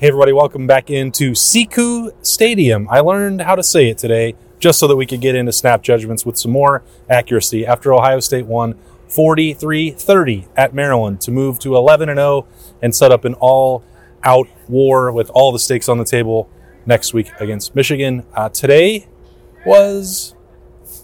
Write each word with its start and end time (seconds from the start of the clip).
Hey, 0.00 0.08
everybody, 0.08 0.32
welcome 0.32 0.66
back 0.66 0.88
into 0.88 1.32
SECU 1.32 2.14
Stadium. 2.22 2.88
I 2.88 3.00
learned 3.00 3.42
how 3.42 3.54
to 3.54 3.62
say 3.62 3.90
it 3.90 3.98
today 3.98 4.34
just 4.58 4.78
so 4.78 4.88
that 4.88 4.96
we 4.96 5.04
could 5.04 5.20
get 5.20 5.34
into 5.34 5.52
snap 5.52 5.82
judgments 5.82 6.24
with 6.24 6.38
some 6.38 6.52
more 6.52 6.82
accuracy 7.10 7.66
after 7.66 7.92
Ohio 7.92 8.18
State 8.20 8.46
won 8.46 8.78
43 9.08 9.90
30 9.90 10.48
at 10.56 10.72
Maryland 10.72 11.20
to 11.20 11.30
move 11.30 11.58
to 11.58 11.76
11 11.76 12.08
0 12.08 12.46
and 12.80 12.96
set 12.96 13.12
up 13.12 13.26
an 13.26 13.34
all 13.34 13.84
out 14.24 14.48
war 14.70 15.12
with 15.12 15.28
all 15.34 15.52
the 15.52 15.58
stakes 15.58 15.86
on 15.86 15.98
the 15.98 16.06
table 16.06 16.48
next 16.86 17.12
week 17.12 17.30
against 17.38 17.74
Michigan. 17.74 18.24
Uh, 18.32 18.48
today 18.48 19.06
was. 19.66 20.34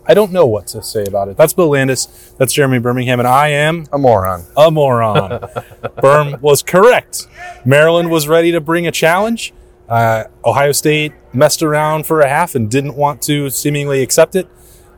I 0.08 0.14
don't 0.14 0.32
know 0.32 0.46
what 0.46 0.66
to 0.68 0.82
say 0.82 1.04
about 1.04 1.28
it. 1.28 1.36
That's 1.36 1.52
Bill 1.52 1.68
Landis. 1.70 2.06
That's 2.38 2.52
Jeremy 2.52 2.78
Birmingham, 2.78 3.18
and 3.18 3.26
I 3.28 3.48
am 3.48 3.86
A 3.92 3.98
moron. 3.98 4.44
a 4.56 4.70
moron. 4.70 5.30
Berm 5.98 6.40
was 6.40 6.62
correct. 6.62 7.26
Maryland 7.64 8.10
was 8.10 8.28
ready 8.28 8.52
to 8.52 8.60
bring 8.60 8.86
a 8.86 8.92
challenge. 8.92 9.52
Uh, 9.88 10.24
Ohio 10.44 10.72
State 10.72 11.12
messed 11.32 11.62
around 11.62 12.06
for 12.06 12.20
a 12.20 12.28
half 12.28 12.54
and 12.54 12.70
didn't 12.70 12.94
want 12.96 13.22
to 13.22 13.50
seemingly 13.50 14.02
accept 14.02 14.34
it. 14.36 14.48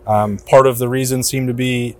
Um, 0.06 0.38
part 0.38 0.66
of 0.66 0.78
the 0.78 0.88
reason 0.88 1.22
seemed 1.22 1.48
to 1.48 1.54
be 1.54 1.96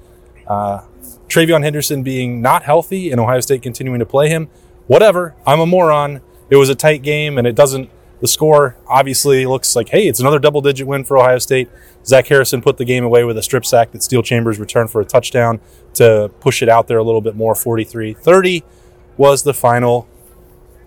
uh, 0.46 0.80
TreVeyon 1.28 1.62
Henderson 1.62 2.02
being 2.02 2.40
not 2.40 2.62
healthy 2.62 3.10
and 3.10 3.20
Ohio 3.20 3.40
State 3.40 3.62
continuing 3.62 3.98
to 3.98 4.06
play 4.06 4.28
him. 4.28 4.48
Whatever. 4.86 5.34
I'm 5.46 5.60
a 5.60 5.66
moron. 5.66 6.22
It 6.48 6.56
was 6.56 6.70
a 6.70 6.74
tight 6.74 7.02
game, 7.02 7.36
and 7.36 7.46
it 7.46 7.54
doesn't. 7.54 7.90
The 8.20 8.28
score 8.28 8.76
obviously 8.88 9.46
looks 9.46 9.76
like, 9.76 9.90
hey, 9.90 10.08
it's 10.08 10.20
another 10.20 10.38
double 10.38 10.60
digit 10.60 10.86
win 10.86 11.04
for 11.04 11.18
Ohio 11.18 11.38
State. 11.38 11.68
Zach 12.04 12.26
Harrison 12.26 12.62
put 12.62 12.76
the 12.76 12.84
game 12.84 13.04
away 13.04 13.24
with 13.24 13.38
a 13.38 13.42
strip 13.42 13.64
sack 13.64 13.92
that 13.92 14.02
Steele 14.02 14.22
Chambers 14.22 14.58
returned 14.58 14.90
for 14.90 15.00
a 15.00 15.04
touchdown 15.04 15.60
to 15.94 16.30
push 16.40 16.62
it 16.62 16.68
out 16.68 16.88
there 16.88 16.98
a 16.98 17.02
little 17.04 17.20
bit 17.20 17.36
more. 17.36 17.54
43 17.54 18.14
30 18.14 18.64
was 19.16 19.42
the 19.42 19.54
final. 19.54 20.08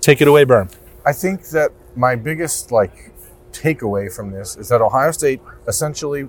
Take 0.01 0.21
it 0.21 0.27
away, 0.27 0.45
Berm. 0.45 0.73
I 1.05 1.13
think 1.13 1.49
that 1.49 1.71
my 1.95 2.15
biggest 2.15 2.71
like 2.71 3.11
takeaway 3.51 4.13
from 4.13 4.31
this 4.31 4.57
is 4.57 4.69
that 4.69 4.81
Ohio 4.81 5.11
State 5.11 5.41
essentially 5.67 6.27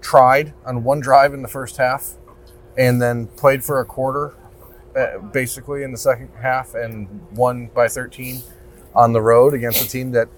tried 0.00 0.52
on 0.66 0.84
one 0.84 1.00
drive 1.00 1.32
in 1.32 1.42
the 1.42 1.48
first 1.48 1.78
half 1.78 2.14
and 2.76 3.00
then 3.00 3.26
played 3.28 3.64
for 3.64 3.80
a 3.80 3.84
quarter 3.84 4.34
uh, 4.96 5.18
basically 5.18 5.82
in 5.82 5.92
the 5.92 5.98
second 5.98 6.28
half 6.40 6.74
and 6.74 7.08
won 7.32 7.68
by 7.74 7.88
13 7.88 8.42
on 8.94 9.12
the 9.12 9.20
road 9.20 9.54
against 9.54 9.82
a 9.82 9.88
team 9.88 10.12
that 10.12 10.28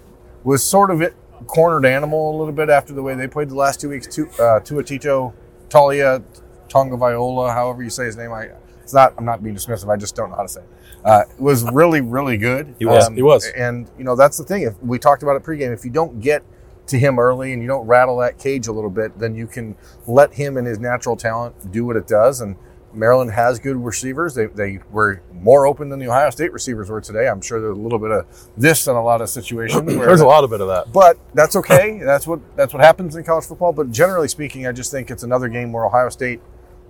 was 0.46 0.62
sort 0.62 0.90
of 0.90 1.02
it 1.02 1.14
cornered 1.46 1.84
animal 1.84 2.30
a 2.30 2.38
little 2.38 2.52
bit 2.52 2.70
after 2.70 2.94
the 2.94 3.02
way 3.02 3.14
they 3.14 3.26
played 3.26 3.50
the 3.50 3.54
last 3.56 3.80
two 3.80 3.88
weeks. 3.88 4.06
Tu- 4.06 4.30
uh, 4.38 4.60
Tuatito, 4.60 5.34
Talia, 5.68 6.22
Tonga 6.68 6.96
Viola, 6.96 7.52
however 7.52 7.82
you 7.82 7.90
say 7.90 8.04
his 8.06 8.16
name. 8.16 8.32
I 8.32 8.50
it's 8.82 8.94
not. 8.94 9.14
I'm 9.18 9.24
not 9.24 9.42
being 9.42 9.56
dismissive. 9.56 9.92
I 9.92 9.96
just 9.96 10.14
don't 10.14 10.30
know 10.30 10.36
how 10.36 10.42
to 10.42 10.48
say. 10.48 10.60
it. 10.60 10.68
Uh, 11.04 11.24
it 11.28 11.40
was 11.40 11.64
really, 11.72 12.00
really 12.00 12.36
good. 12.36 12.76
He 12.78 12.86
was. 12.86 13.08
He 13.08 13.22
was. 13.22 13.46
And 13.56 13.90
you 13.98 14.04
know 14.04 14.14
that's 14.14 14.38
the 14.38 14.44
thing. 14.44 14.62
If 14.62 14.80
we 14.80 15.00
talked 15.00 15.24
about 15.24 15.34
it 15.34 15.42
pregame, 15.42 15.72
if 15.72 15.84
you 15.84 15.90
don't 15.90 16.20
get 16.20 16.44
to 16.86 16.98
him 16.98 17.18
early 17.18 17.52
and 17.52 17.60
you 17.60 17.66
don't 17.66 17.84
rattle 17.84 18.18
that 18.18 18.38
cage 18.38 18.68
a 18.68 18.72
little 18.72 18.90
bit, 18.90 19.18
then 19.18 19.34
you 19.34 19.48
can 19.48 19.76
let 20.06 20.34
him 20.34 20.56
and 20.56 20.64
his 20.68 20.78
natural 20.78 21.16
talent 21.16 21.72
do 21.72 21.84
what 21.84 21.96
it 21.96 22.06
does. 22.06 22.40
And 22.40 22.54
Maryland 22.96 23.30
has 23.32 23.58
good 23.58 23.76
receivers. 23.76 24.34
They, 24.34 24.46
they 24.46 24.80
were 24.90 25.22
more 25.32 25.66
open 25.66 25.88
than 25.88 25.98
the 25.98 26.08
Ohio 26.08 26.30
State 26.30 26.52
receivers 26.52 26.88
were 26.88 27.00
today. 27.00 27.28
I'm 27.28 27.40
sure 27.40 27.60
there's 27.60 27.76
a 27.76 27.80
little 27.80 27.98
bit 27.98 28.10
of 28.10 28.26
this 28.56 28.86
in 28.86 28.96
a 28.96 29.02
lot 29.02 29.20
of 29.20 29.28
situations. 29.28 29.82
where 29.96 30.06
There's 30.06 30.20
a 30.20 30.26
lot 30.26 30.44
of 30.44 30.50
bit 30.50 30.60
of 30.60 30.68
that. 30.68 30.92
but 30.92 31.18
that's 31.34 31.56
okay. 31.56 31.98
that's 32.02 32.26
what 32.26 32.40
that's 32.56 32.72
what 32.72 32.82
happens 32.82 33.16
in 33.16 33.24
college 33.24 33.44
football. 33.44 33.72
But 33.72 33.90
generally 33.90 34.28
speaking, 34.28 34.66
I 34.66 34.72
just 34.72 34.90
think 34.90 35.10
it's 35.10 35.22
another 35.22 35.48
game 35.48 35.72
where 35.72 35.84
Ohio 35.84 36.08
State 36.08 36.40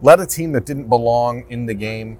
let 0.02 0.20
a 0.20 0.26
team 0.26 0.52
that 0.52 0.64
didn't 0.64 0.88
belong 0.88 1.44
in 1.48 1.66
the 1.66 1.74
game 1.74 2.18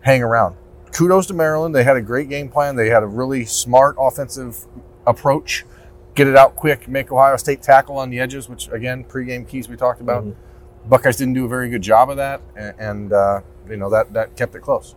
hang 0.00 0.22
around. 0.22 0.56
Kudos 0.92 1.26
to 1.26 1.34
Maryland. 1.34 1.74
They 1.74 1.84
had 1.84 1.96
a 1.96 2.02
great 2.02 2.28
game 2.28 2.48
plan. 2.48 2.76
They 2.76 2.88
had 2.88 3.02
a 3.02 3.06
really 3.06 3.44
smart 3.44 3.96
offensive 3.98 4.66
approach. 5.06 5.64
Get 6.14 6.28
it 6.28 6.36
out 6.36 6.54
quick, 6.54 6.86
make 6.86 7.10
Ohio 7.10 7.36
State 7.36 7.60
tackle 7.60 7.98
on 7.98 8.10
the 8.10 8.20
edges, 8.20 8.48
which 8.48 8.68
again, 8.68 9.02
pregame 9.04 9.48
keys 9.48 9.68
we 9.68 9.76
talked 9.76 10.00
about. 10.00 10.22
Mm-hmm. 10.22 10.40
Buckeyes 10.88 11.16
didn't 11.16 11.34
do 11.34 11.44
a 11.44 11.48
very 11.48 11.68
good 11.68 11.82
job 11.82 12.10
of 12.10 12.16
that, 12.16 12.40
and, 12.56 12.74
and 12.78 13.12
uh, 13.12 13.40
you 13.68 13.76
know 13.76 13.90
that 13.90 14.12
that 14.12 14.36
kept 14.36 14.54
it 14.54 14.60
close. 14.60 14.94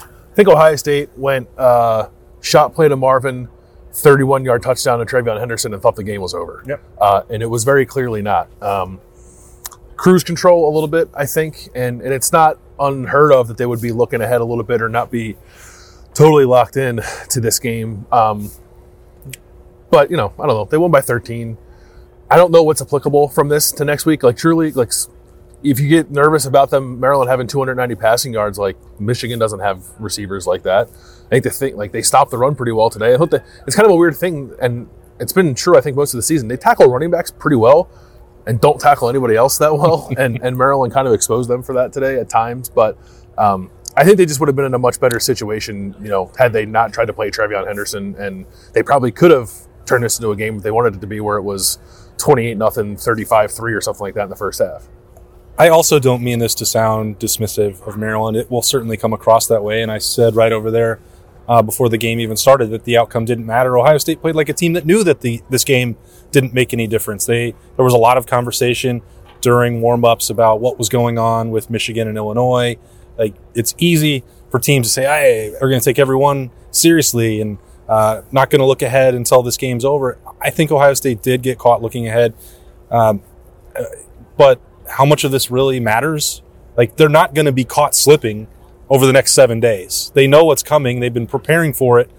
I 0.00 0.34
think 0.34 0.48
Ohio 0.48 0.76
State 0.76 1.10
went 1.16 1.48
uh, 1.58 2.08
shot 2.40 2.74
play 2.74 2.88
to 2.88 2.96
Marvin, 2.96 3.48
31 3.92 4.44
yard 4.44 4.62
touchdown 4.62 4.98
to 4.98 5.04
TreVeyon 5.04 5.38
Henderson, 5.38 5.72
and 5.72 5.82
thought 5.82 5.96
the 5.96 6.04
game 6.04 6.20
was 6.20 6.34
over. 6.34 6.62
Yep. 6.66 6.82
Uh, 7.00 7.22
and 7.30 7.42
it 7.42 7.46
was 7.46 7.64
very 7.64 7.86
clearly 7.86 8.22
not. 8.22 8.48
Um, 8.62 9.00
cruise 9.96 10.24
control 10.24 10.68
a 10.68 10.72
little 10.72 10.88
bit, 10.88 11.08
I 11.14 11.26
think, 11.26 11.68
and, 11.74 12.02
and 12.02 12.12
it's 12.12 12.32
not 12.32 12.58
unheard 12.78 13.32
of 13.32 13.48
that 13.48 13.56
they 13.56 13.66
would 13.66 13.80
be 13.80 13.92
looking 13.92 14.20
ahead 14.20 14.40
a 14.40 14.44
little 14.44 14.64
bit 14.64 14.82
or 14.82 14.88
not 14.88 15.10
be 15.10 15.36
totally 16.14 16.44
locked 16.44 16.76
in 16.76 17.00
to 17.30 17.40
this 17.40 17.58
game. 17.58 18.06
Um, 18.10 18.50
but 19.90 20.10
you 20.10 20.16
know, 20.16 20.32
I 20.38 20.46
don't 20.46 20.56
know. 20.56 20.64
They 20.64 20.76
won 20.76 20.90
by 20.90 21.00
13. 21.00 21.56
I 22.34 22.36
don't 22.36 22.50
know 22.50 22.64
what's 22.64 22.82
applicable 22.82 23.28
from 23.28 23.48
this 23.48 23.70
to 23.70 23.84
next 23.84 24.06
week. 24.06 24.24
Like 24.24 24.36
truly, 24.36 24.72
like 24.72 24.90
if 25.62 25.78
you 25.78 25.88
get 25.88 26.10
nervous 26.10 26.46
about 26.46 26.68
them, 26.68 26.98
Maryland 26.98 27.30
having 27.30 27.46
290 27.46 27.94
passing 27.94 28.32
yards, 28.32 28.58
like 28.58 28.76
Michigan 28.98 29.38
doesn't 29.38 29.60
have 29.60 29.84
receivers 30.00 30.44
like 30.44 30.64
that. 30.64 30.88
I 31.26 31.28
think 31.28 31.44
the 31.44 31.50
thing, 31.50 31.76
like 31.76 31.92
they 31.92 32.02
stopped 32.02 32.32
the 32.32 32.38
run 32.38 32.56
pretty 32.56 32.72
well 32.72 32.90
today. 32.90 33.14
I 33.14 33.18
hope 33.18 33.30
that 33.30 33.46
it's 33.68 33.76
kind 33.76 33.86
of 33.86 33.92
a 33.92 33.96
weird 33.96 34.16
thing, 34.16 34.52
and 34.60 34.88
it's 35.20 35.32
been 35.32 35.54
true. 35.54 35.78
I 35.78 35.80
think 35.80 35.96
most 35.96 36.12
of 36.12 36.18
the 36.18 36.22
season 36.22 36.48
they 36.48 36.56
tackle 36.56 36.88
running 36.88 37.08
backs 37.08 37.30
pretty 37.30 37.54
well, 37.54 37.88
and 38.48 38.60
don't 38.60 38.80
tackle 38.80 39.08
anybody 39.08 39.36
else 39.36 39.58
that 39.58 39.72
well. 39.72 40.10
and 40.18 40.40
and 40.42 40.58
Maryland 40.58 40.92
kind 40.92 41.06
of 41.06 41.14
exposed 41.14 41.48
them 41.48 41.62
for 41.62 41.76
that 41.76 41.92
today 41.92 42.18
at 42.18 42.28
times, 42.28 42.68
but. 42.68 42.98
Um, 43.38 43.70
I 43.96 44.02
think 44.02 44.16
they 44.16 44.26
just 44.26 44.40
would 44.40 44.48
have 44.48 44.56
been 44.56 44.64
in 44.64 44.74
a 44.74 44.78
much 44.78 44.98
better 44.98 45.20
situation, 45.20 45.94
you 46.02 46.08
know, 46.08 46.32
had 46.36 46.52
they 46.52 46.66
not 46.66 46.92
tried 46.92 47.04
to 47.04 47.12
play 47.12 47.30
TreVeyon 47.30 47.68
Henderson, 47.68 48.16
and 48.16 48.44
they 48.72 48.82
probably 48.82 49.12
could 49.12 49.30
have 49.30 49.52
turned 49.86 50.02
this 50.02 50.18
into 50.18 50.32
a 50.32 50.36
game 50.36 50.56
if 50.56 50.64
they 50.64 50.72
wanted 50.72 50.96
it 50.96 51.00
to 51.00 51.06
be 51.06 51.20
where 51.20 51.36
it 51.36 51.42
was 51.42 51.78
28 52.18 52.56
nothing, 52.56 52.96
35 52.96 53.50
3 53.52 53.74
or 53.74 53.80
something 53.80 54.02
like 54.02 54.14
that 54.14 54.24
in 54.24 54.30
the 54.30 54.36
first 54.36 54.60
half. 54.60 54.88
I 55.56 55.68
also 55.68 56.00
don't 56.00 56.22
mean 56.22 56.40
this 56.40 56.54
to 56.56 56.66
sound 56.66 57.20
dismissive 57.20 57.86
of 57.86 57.96
Maryland. 57.96 58.36
It 58.36 58.50
will 58.50 58.62
certainly 58.62 58.96
come 58.96 59.12
across 59.12 59.46
that 59.46 59.62
way. 59.62 59.82
And 59.82 59.90
I 59.90 59.98
said 59.98 60.34
right 60.34 60.52
over 60.52 60.70
there 60.70 60.98
uh, 61.48 61.62
before 61.62 61.88
the 61.88 61.98
game 61.98 62.18
even 62.18 62.36
started 62.36 62.70
that 62.70 62.84
the 62.84 62.96
outcome 62.96 63.24
didn't 63.24 63.46
matter. 63.46 63.78
Ohio 63.78 63.98
State 63.98 64.20
played 64.20 64.34
like 64.34 64.48
a 64.48 64.52
team 64.52 64.72
that 64.72 64.84
knew 64.84 65.04
that 65.04 65.20
the 65.20 65.42
this 65.50 65.64
game 65.64 65.96
didn't 66.32 66.54
make 66.54 66.72
any 66.72 66.86
difference. 66.86 67.26
They 67.26 67.54
there 67.76 67.84
was 67.84 67.94
a 67.94 67.98
lot 67.98 68.16
of 68.16 68.26
conversation 68.26 69.02
during 69.40 69.80
warm-ups 69.80 70.30
about 70.30 70.60
what 70.60 70.78
was 70.78 70.88
going 70.88 71.18
on 71.18 71.50
with 71.50 71.70
Michigan 71.70 72.08
and 72.08 72.16
Illinois. 72.16 72.76
Like 73.18 73.34
it's 73.54 73.74
easy 73.78 74.24
for 74.50 74.58
teams 74.58 74.88
to 74.88 74.92
say, 74.92 75.02
"Hey, 75.02 75.50
we're 75.52 75.68
going 75.68 75.80
to 75.80 75.84
take 75.84 75.98
everyone 75.98 76.50
seriously 76.70 77.40
and 77.40 77.58
uh, 77.88 78.22
not 78.32 78.50
going 78.50 78.60
to 78.60 78.66
look 78.66 78.82
ahead 78.82 79.14
until 79.14 79.42
this 79.42 79.56
game's 79.56 79.84
over." 79.84 80.18
I 80.44 80.50
think 80.50 80.70
Ohio 80.70 80.94
State 80.94 81.22
did 81.22 81.42
get 81.42 81.58
caught 81.58 81.82
looking 81.82 82.06
ahead. 82.06 82.34
Um, 82.90 83.22
but 84.36 84.60
how 84.88 85.04
much 85.04 85.24
of 85.24 85.30
this 85.32 85.50
really 85.50 85.80
matters? 85.80 86.42
Like 86.76 86.96
they're 86.96 87.08
not 87.08 87.34
going 87.34 87.46
to 87.46 87.52
be 87.52 87.64
caught 87.64 87.94
slipping 87.94 88.46
over 88.90 89.06
the 89.06 89.12
next 89.12 89.32
seven 89.32 89.58
days. 89.60 90.12
They 90.14 90.26
know 90.26 90.44
what's 90.44 90.62
coming. 90.62 91.00
They've 91.00 91.12
been 91.12 91.26
preparing 91.26 91.72
for 91.72 91.98
it, 91.98 92.10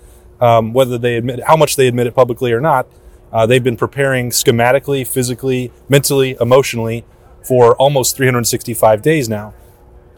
um, 0.42 0.74
whether 0.74 0.98
they 0.98 1.16
admit 1.16 1.44
how 1.44 1.56
much 1.56 1.76
they 1.76 1.88
admit 1.88 2.08
it 2.08 2.16
publicly 2.16 2.52
or 2.52 2.60
not. 2.60 2.88
Uh, 3.32 3.46
they've 3.46 3.64
been 3.64 3.78
preparing 3.78 4.30
schematically, 4.30 5.06
physically, 5.06 5.72
mentally, 5.90 6.38
emotionally 6.40 7.06
for 7.44 7.76
almost 7.76 8.16
365 8.16 9.02
days 9.02 9.30
now. 9.30 9.54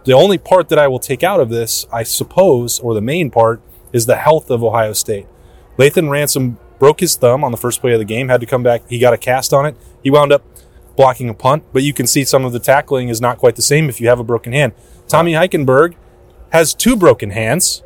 The 0.05 0.13
only 0.13 0.37
part 0.37 0.69
that 0.69 0.79
I 0.79 0.87
will 0.87 0.99
take 0.99 1.23
out 1.23 1.41
of 1.41 1.49
this, 1.49 1.85
I 1.91 2.03
suppose, 2.03 2.79
or 2.79 2.93
the 2.93 3.01
main 3.01 3.29
part, 3.29 3.61
is 3.91 4.05
the 4.05 4.15
health 4.15 4.49
of 4.49 4.63
Ohio 4.63 4.93
State. 4.93 5.27
Lathan 5.77 6.09
Ransom 6.09 6.57
broke 6.79 6.99
his 6.99 7.15
thumb 7.15 7.43
on 7.43 7.51
the 7.51 7.57
first 7.57 7.81
play 7.81 7.93
of 7.93 7.99
the 7.99 8.05
game, 8.05 8.29
had 8.29 8.41
to 8.41 8.47
come 8.47 8.63
back. 8.63 8.87
He 8.89 8.99
got 8.99 9.13
a 9.13 9.17
cast 9.17 9.53
on 9.53 9.65
it. 9.65 9.75
He 10.03 10.09
wound 10.09 10.31
up 10.31 10.43
blocking 10.95 11.29
a 11.29 11.33
punt, 11.33 11.63
but 11.73 11.83
you 11.83 11.93
can 11.93 12.07
see 12.07 12.23
some 12.23 12.43
of 12.43 12.51
the 12.51 12.59
tackling 12.59 13.09
is 13.09 13.21
not 13.21 13.37
quite 13.37 13.55
the 13.55 13.61
same 13.61 13.89
if 13.89 14.01
you 14.01 14.07
have 14.07 14.19
a 14.19 14.23
broken 14.23 14.53
hand. 14.53 14.73
Tommy 15.07 15.33
Eichenberg 15.33 15.95
has 16.51 16.73
two 16.73 16.95
broken 16.95 17.29
hands. 17.31 17.83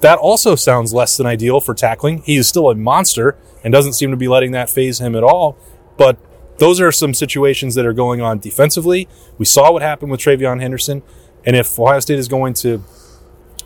That 0.00 0.18
also 0.18 0.54
sounds 0.54 0.94
less 0.94 1.16
than 1.16 1.26
ideal 1.26 1.60
for 1.60 1.74
tackling. 1.74 2.22
He 2.22 2.36
is 2.36 2.48
still 2.48 2.70
a 2.70 2.74
monster 2.74 3.36
and 3.62 3.72
doesn't 3.72 3.94
seem 3.94 4.10
to 4.10 4.16
be 4.16 4.28
letting 4.28 4.52
that 4.52 4.70
phase 4.70 5.00
him 5.00 5.14
at 5.14 5.24
all. 5.24 5.58
But 5.96 6.18
those 6.58 6.80
are 6.80 6.92
some 6.92 7.14
situations 7.14 7.74
that 7.74 7.86
are 7.86 7.92
going 7.92 8.20
on 8.20 8.38
defensively. 8.38 9.08
We 9.36 9.44
saw 9.44 9.72
what 9.72 9.82
happened 9.82 10.10
with 10.10 10.20
TreVeyon 10.20 10.60
Henderson. 10.60 11.02
And 11.44 11.56
if 11.56 11.78
Ohio 11.78 12.00
State 12.00 12.18
is 12.18 12.28
going 12.28 12.54
to 12.54 12.82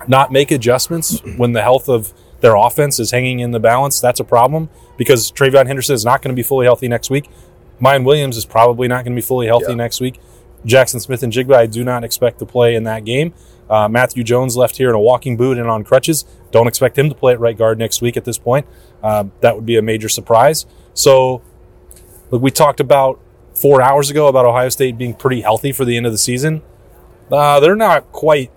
not 0.09 0.33
make 0.33 0.51
adjustments 0.51 1.21
when 1.37 1.53
the 1.53 1.63
health 1.63 1.89
of 1.89 2.13
their 2.43 2.55
offense 2.57 3.01
is 3.01 3.11
hanging 3.11 3.41
in 3.41 3.53
the 3.53 3.61
balance, 3.61 3.99
that's 4.01 4.21
a 4.21 4.25
problem 4.25 4.69
because 4.99 5.33
TreVeyon 5.33 5.67
Henderson 5.67 5.95
is 5.95 6.05
not 6.05 6.21
going 6.21 6.35
to 6.35 6.37
be 6.37 6.43
fully 6.43 6.67
healthy 6.67 6.89
next 6.89 7.09
week. 7.09 7.31
Miyan 7.81 8.05
Williams 8.05 8.37
is 8.37 8.45
probably 8.45 8.87
not 8.87 9.05
going 9.05 9.15
to 9.15 9.21
be 9.21 9.27
fully 9.27 9.47
healthy 9.47 9.67
Yeah. 9.71 9.75
next 9.77 10.01
week. 10.01 10.21
Jaxon 10.67 11.01
Smith-Njigba, 11.01 11.55
I 11.55 11.67
do 11.67 11.83
not 11.83 12.05
expect 12.05 12.39
to 12.39 12.47
play 12.47 12.75
in 12.75 12.85
that 12.85 13.05
game. 13.05 13.33
Uh, 13.69 13.89
Matthew 13.89 14.23
Jones 14.23 14.57
left 14.57 14.77
here 14.77 14.91
in 14.91 14.95
a 14.95 15.01
walking 15.01 15.37
boot 15.37 15.57
and 15.59 15.69
on 15.69 15.83
crutches. 15.83 16.25
Don't 16.51 16.69
expect 16.69 16.97
him 16.99 17.09
to 17.09 17.15
play 17.15 17.33
at 17.33 17.41
right 17.41 17.57
guard 17.57 17.79
next 17.79 18.03
week 18.03 18.17
at 18.17 18.25
this 18.25 18.39
point. 18.39 18.67
Uh, 19.03 19.25
that 19.41 19.57
would 19.57 19.67
be 19.67 19.77
a 19.77 19.83
major 19.83 20.09
surprise. 20.09 20.67
So, 20.95 21.43
look, 22.31 22.43
we 22.43 22.51
talked 22.51 22.79
about 22.81 23.19
four 23.55 23.81
hours 23.83 24.11
ago 24.11 24.29
about 24.29 24.45
Ohio 24.45 24.69
State 24.69 24.99
being 24.99 25.15
pretty 25.15 25.41
healthy 25.41 25.73
for 25.73 25.85
the 25.85 25.97
end 25.97 26.07
of 26.07 26.13
the 26.13 26.19
season. 26.19 26.63
Uh, 27.31 27.59
they're 27.61 27.75
not 27.77 28.13
quite 28.13 28.51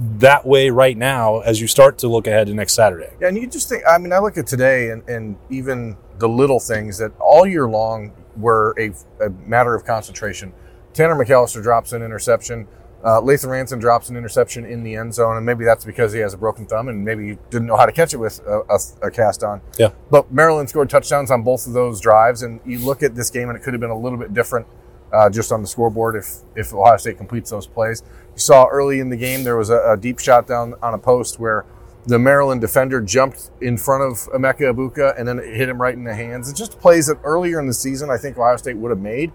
that 0.00 0.46
way 0.46 0.70
right 0.70 0.96
now 0.96 1.40
as 1.40 1.60
you 1.60 1.66
start 1.66 1.98
to 1.98 2.08
look 2.08 2.26
ahead 2.26 2.46
to 2.46 2.54
next 2.54 2.72
Saturday. 2.72 3.10
Yeah, 3.20 3.28
and 3.28 3.36
you 3.36 3.46
just 3.46 3.68
think, 3.68 3.82
I 3.88 3.98
mean, 3.98 4.12
I 4.12 4.18
look 4.18 4.38
at 4.38 4.46
today 4.46 4.90
and, 4.90 5.06
and 5.08 5.36
even 5.50 5.96
the 6.18 6.28
little 6.28 6.58
things 6.58 6.96
that 6.98 7.12
all 7.18 7.46
year 7.46 7.68
long 7.68 8.12
were 8.36 8.74
a, 8.78 8.92
a 9.24 9.30
matter 9.46 9.74
of 9.74 9.84
concentration. 9.84 10.54
Tanner 10.94 11.14
McCalister 11.14 11.62
drops 11.62 11.92
an 11.92 12.02
interception. 12.02 12.66
Uh, 13.04 13.20
Lathan 13.20 13.50
Ransom 13.50 13.78
drops 13.78 14.08
an 14.10 14.16
interception 14.16 14.64
in 14.64 14.82
the 14.82 14.94
end 14.94 15.14
zone, 15.14 15.36
and 15.36 15.44
maybe 15.44 15.64
that's 15.64 15.84
because 15.84 16.12
he 16.12 16.20
has 16.20 16.34
a 16.34 16.38
broken 16.38 16.66
thumb 16.66 16.88
and 16.88 17.04
maybe 17.04 17.28
he 17.28 17.38
didn't 17.50 17.66
know 17.66 17.76
how 17.76 17.86
to 17.86 17.92
catch 17.92 18.14
it 18.14 18.18
with 18.18 18.40
a, 18.46 18.60
a, 18.70 19.06
a 19.06 19.10
cast 19.10 19.42
on. 19.42 19.60
Yeah. 19.78 19.90
But 20.10 20.32
Maryland 20.32 20.70
scored 20.70 20.88
touchdowns 20.88 21.30
on 21.30 21.42
both 21.42 21.66
of 21.66 21.74
those 21.74 22.00
drives, 22.00 22.42
and 22.42 22.60
you 22.64 22.78
look 22.78 23.02
at 23.02 23.14
this 23.14 23.28
game, 23.30 23.48
and 23.48 23.56
it 23.56 23.62
could 23.62 23.74
have 23.74 23.80
been 23.80 23.90
a 23.90 23.98
little 23.98 24.18
bit 24.18 24.32
different 24.32 24.66
uh, 25.12 25.30
just 25.30 25.52
on 25.52 25.62
the 25.62 25.68
scoreboard 25.68 26.16
if 26.16 26.38
if 26.56 26.72
Ohio 26.72 26.96
State 26.96 27.16
completes 27.16 27.50
those 27.50 27.66
plays. 27.66 28.02
You 28.34 28.40
saw 28.40 28.66
early 28.66 29.00
in 29.00 29.10
the 29.10 29.16
game 29.16 29.44
there 29.44 29.56
was 29.56 29.70
a, 29.70 29.92
a 29.92 29.96
deep 29.96 30.18
shot 30.18 30.46
down 30.46 30.74
on 30.82 30.94
a 30.94 30.98
post 30.98 31.38
where 31.38 31.64
the 32.06 32.18
Maryland 32.18 32.60
defender 32.60 33.00
jumped 33.00 33.50
in 33.60 33.76
front 33.76 34.02
of 34.02 34.32
Emeka 34.32 34.72
Egbuka 34.72 35.18
and 35.18 35.28
then 35.28 35.38
it 35.38 35.54
hit 35.54 35.68
him 35.68 35.80
right 35.80 35.94
in 35.94 36.04
the 36.04 36.14
hands. 36.14 36.50
It 36.50 36.56
just 36.56 36.78
plays 36.78 37.06
that 37.08 37.18
earlier 37.24 37.60
in 37.60 37.66
the 37.66 37.74
season 37.74 38.10
I 38.10 38.16
think 38.16 38.38
Ohio 38.38 38.56
State 38.56 38.76
would 38.76 38.90
have 38.90 39.00
made. 39.00 39.32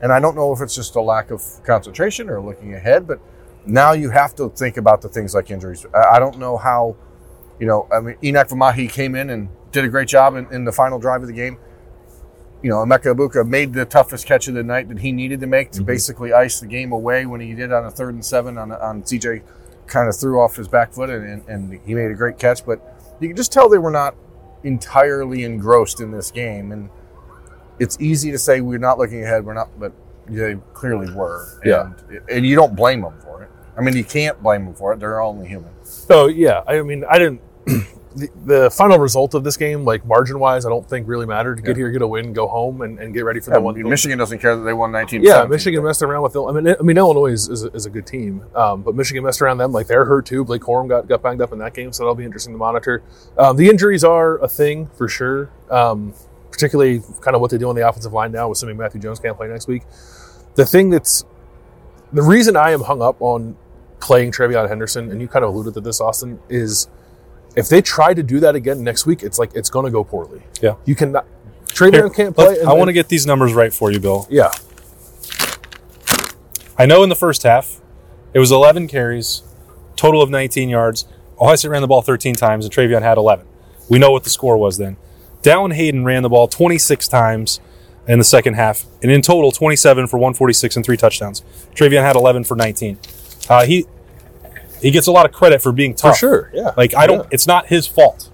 And 0.00 0.12
I 0.12 0.20
don't 0.20 0.36
know 0.36 0.52
if 0.52 0.60
it's 0.60 0.74
just 0.74 0.94
a 0.96 1.00
lack 1.00 1.30
of 1.30 1.42
concentration 1.64 2.28
or 2.28 2.40
looking 2.40 2.74
ahead, 2.74 3.06
but 3.06 3.20
now 3.66 3.92
you 3.92 4.10
have 4.10 4.34
to 4.36 4.50
think 4.50 4.76
about 4.76 5.02
the 5.02 5.08
things 5.08 5.34
like 5.34 5.50
injuries. 5.50 5.86
I 5.94 6.18
don't 6.18 6.38
know 6.38 6.56
how, 6.56 6.96
you 7.58 7.66
know, 7.66 7.88
I 7.92 8.00
mean, 8.00 8.16
Enokk 8.22 8.50
Vimahi 8.50 8.90
came 8.90 9.14
in 9.14 9.30
and 9.30 9.48
did 9.72 9.84
a 9.84 9.88
great 9.88 10.08
job 10.08 10.36
in, 10.36 10.46
in 10.52 10.64
the 10.64 10.72
final 10.72 10.98
drive 10.98 11.22
of 11.22 11.28
the 11.28 11.34
game. 11.34 11.58
You 12.62 12.70
know, 12.70 12.76
Emeka 12.76 13.14
Egbuka 13.14 13.46
made 13.46 13.72
the 13.72 13.84
toughest 13.84 14.26
catch 14.26 14.48
of 14.48 14.54
the 14.54 14.62
night 14.62 14.88
that 14.88 14.98
he 14.98 15.12
needed 15.12 15.40
to 15.40 15.46
make 15.46 15.70
to 15.72 15.78
mm-hmm. 15.78 15.86
basically 15.86 16.32
ice 16.32 16.60
the 16.60 16.66
game 16.66 16.92
away 16.92 17.26
when 17.26 17.40
he 17.40 17.54
did 17.54 17.72
on 17.72 17.84
a 17.84 17.90
third 17.90 18.14
and 18.14 18.24
seven 18.24 18.58
on, 18.58 18.72
on 18.72 19.02
CJ 19.02 19.42
kind 19.86 20.08
of 20.08 20.16
threw 20.16 20.40
off 20.40 20.56
his 20.56 20.68
back 20.68 20.92
foot 20.92 21.10
and, 21.10 21.46
and, 21.48 21.80
he 21.84 21.94
made 21.94 22.10
a 22.10 22.14
great 22.14 22.38
catch. 22.38 22.64
But 22.64 22.80
you 23.20 23.28
can 23.28 23.36
just 23.36 23.52
tell 23.52 23.68
they 23.68 23.78
were 23.78 23.90
not 23.90 24.16
entirely 24.64 25.44
engrossed 25.44 26.00
in 26.00 26.10
this 26.10 26.30
game. 26.30 26.72
And 26.72 26.90
it's 27.78 27.96
easy 28.00 28.30
to 28.32 28.38
say 28.38 28.60
we're 28.60 28.78
not 28.78 28.98
looking 28.98 29.22
ahead, 29.22 29.44
we're 29.44 29.54
not, 29.54 29.78
but 29.78 29.92
they 30.26 30.56
clearly 30.72 31.12
were. 31.12 31.60
Yeah. 31.64 31.92
And, 32.08 32.20
and 32.28 32.46
you 32.46 32.56
don't 32.56 32.74
blame 32.74 33.02
them 33.02 33.14
for 33.20 33.42
it. 33.42 33.50
I 33.76 33.82
mean, 33.82 33.96
you 33.96 34.04
can't 34.04 34.42
blame 34.42 34.64
them 34.64 34.74
for 34.74 34.92
it. 34.92 35.00
They're 35.00 35.20
only 35.20 35.46
human. 35.46 35.70
So 35.84 36.26
yeah, 36.26 36.62
I 36.66 36.80
mean, 36.82 37.04
I 37.08 37.18
didn't. 37.18 37.42
the, 38.16 38.30
the 38.46 38.70
final 38.70 38.98
result 38.98 39.34
of 39.34 39.44
this 39.44 39.56
game, 39.56 39.84
like 39.84 40.04
margin 40.06 40.38
wise, 40.38 40.64
I 40.64 40.70
don't 40.70 40.88
think 40.88 41.06
really 41.06 41.26
mattered. 41.26 41.56
To 41.56 41.62
get 41.62 41.70
Yeah. 41.76 41.82
here, 41.82 41.90
get 41.90 42.02
a 42.02 42.06
win, 42.06 42.32
go 42.32 42.48
home, 42.48 42.80
and, 42.80 42.98
and 42.98 43.12
get 43.12 43.24
ready 43.24 43.40
for 43.40 43.50
Yeah, 43.50 43.56
the 43.58 43.60
one. 43.62 43.88
Michigan 43.88 44.18
doesn't 44.18 44.38
care 44.38 44.56
that 44.56 44.62
they 44.62 44.72
won 44.72 44.90
19 44.90 45.22
Yeah, 45.22 45.44
Michigan 45.44 45.84
messed 45.84 46.02
around 46.02 46.22
with. 46.22 46.34
I 46.36 46.52
mean, 46.52 46.74
I 46.78 46.82
mean 46.82 46.96
Illinois 46.96 47.32
is, 47.32 47.48
is, 47.48 47.64
a, 47.64 47.68
is 47.72 47.84
a 47.86 47.90
good 47.90 48.06
team, 48.06 48.42
um, 48.54 48.82
but 48.82 48.94
Michigan 48.94 49.22
messed 49.22 49.42
around 49.42 49.58
them. 49.58 49.72
Like 49.72 49.86
they're 49.86 50.04
hurt 50.06 50.26
too. 50.26 50.44
Blake 50.44 50.62
Corum 50.62 50.88
got, 50.88 51.06
got 51.06 51.22
banged 51.22 51.42
up 51.42 51.52
in 51.52 51.58
that 51.58 51.74
game, 51.74 51.92
so 51.92 52.02
that'll 52.04 52.14
be 52.14 52.24
interesting 52.24 52.54
to 52.54 52.58
monitor. 52.58 53.02
Um, 53.36 53.56
the 53.56 53.68
injuries 53.68 54.02
are 54.02 54.38
a 54.38 54.48
thing 54.48 54.86
for 54.96 55.08
sure, 55.08 55.50
um, 55.70 56.14
particularly 56.50 57.02
kind 57.20 57.34
of 57.34 57.40
what 57.42 57.50
they 57.50 57.58
do 57.58 57.68
on 57.68 57.74
the 57.76 57.86
offensive 57.86 58.12
line 58.14 58.32
now, 58.32 58.50
assuming 58.50 58.76
Matthew 58.78 59.00
Jones 59.00 59.20
can't 59.20 59.36
play 59.36 59.48
next 59.48 59.66
week. 59.68 59.82
The 60.54 60.64
thing 60.64 60.88
that's 60.90 61.24
the 62.12 62.22
reason 62.22 62.56
I 62.56 62.70
am 62.70 62.80
hung 62.82 63.02
up 63.02 63.16
on 63.20 63.56
playing 64.00 64.30
TreVeyon 64.30 64.68
Henderson, 64.68 65.10
and 65.10 65.20
you 65.20 65.28
kind 65.28 65.44
of 65.44 65.52
alluded 65.52 65.74
to 65.74 65.80
this, 65.80 66.00
Austin, 66.00 66.38
is 66.48 66.88
if 67.56 67.68
they 67.68 67.82
try 67.82 68.14
to 68.14 68.22
do 68.22 68.38
that 68.40 68.54
again 68.54 68.84
next 68.84 69.06
week, 69.06 69.22
it's 69.22 69.38
like 69.38 69.50
it's 69.54 69.70
going 69.70 69.86
to 69.86 69.90
go 69.90 70.04
poorly. 70.04 70.42
Yeah. 70.60 70.74
you 70.84 70.94
cannot. 70.94 71.26
TreVeyon 71.66 72.14
can't 72.14 72.34
play. 72.34 72.58
And 72.60 72.68
I 72.68 72.72
want 72.72 72.88
to 72.88 72.92
get 72.92 73.08
these 73.08 73.26
numbers 73.26 73.52
right 73.52 73.72
for 73.72 73.90
you, 73.90 74.00
Bill. 74.00 74.26
Yeah, 74.30 74.50
I 76.78 76.84
know 76.86 77.02
in 77.02 77.08
the 77.08 77.16
first 77.16 77.42
half, 77.42 77.80
it 78.34 78.38
was 78.38 78.52
11 78.52 78.88
carries, 78.88 79.42
total 79.96 80.20
of 80.20 80.28
19 80.28 80.68
yards. 80.68 81.06
Ohio 81.40 81.56
State 81.56 81.68
ran 81.68 81.80
the 81.80 81.88
ball 81.88 82.02
13 82.02 82.34
times, 82.34 82.64
and 82.66 82.74
TreVeyon 82.74 83.02
had 83.02 83.16
11. 83.16 83.46
We 83.88 83.98
know 83.98 84.10
what 84.10 84.24
the 84.24 84.30
score 84.30 84.58
was 84.58 84.76
then. 84.76 84.96
Dallan 85.42 85.74
Hayden 85.74 86.04
ran 86.04 86.22
the 86.22 86.28
ball 86.28 86.48
26 86.48 87.08
times 87.08 87.60
in 88.06 88.18
the 88.18 88.24
second 88.24 88.54
half, 88.54 88.84
and 89.02 89.10
in 89.10 89.22
total, 89.22 89.52
27 89.52 90.06
for 90.06 90.18
146 90.18 90.76
and 90.76 90.84
three 90.84 90.96
touchdowns. 90.96 91.42
TreVeyon 91.74 92.02
had 92.02 92.14
11 92.16 92.44
for 92.44 92.56
19. 92.56 92.98
Uh, 93.48 93.64
he 93.64 93.86
he 94.86 94.92
gets 94.92 95.06
a 95.08 95.12
lot 95.12 95.26
of 95.26 95.32
credit 95.32 95.60
for 95.60 95.72
being 95.72 95.94
tough. 95.94 96.14
for 96.14 96.18
sure. 96.18 96.50
Yeah, 96.54 96.72
Like 96.76 96.94
I 96.94 97.06
don't. 97.06 97.18
Yeah. 97.24 97.28
It's 97.32 97.46
not 97.46 97.66
his 97.66 97.86
fault 97.86 98.30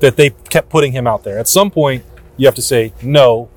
that 0.00 0.16
they 0.16 0.30
kept 0.30 0.70
putting 0.70 0.92
him 0.92 1.06
out 1.06 1.24
there. 1.24 1.38
At 1.38 1.46
some 1.46 1.70
point, 1.70 2.04
you 2.38 2.46
have 2.46 2.54
to 2.54 2.62
say 2.62 2.92
no, 3.02 3.50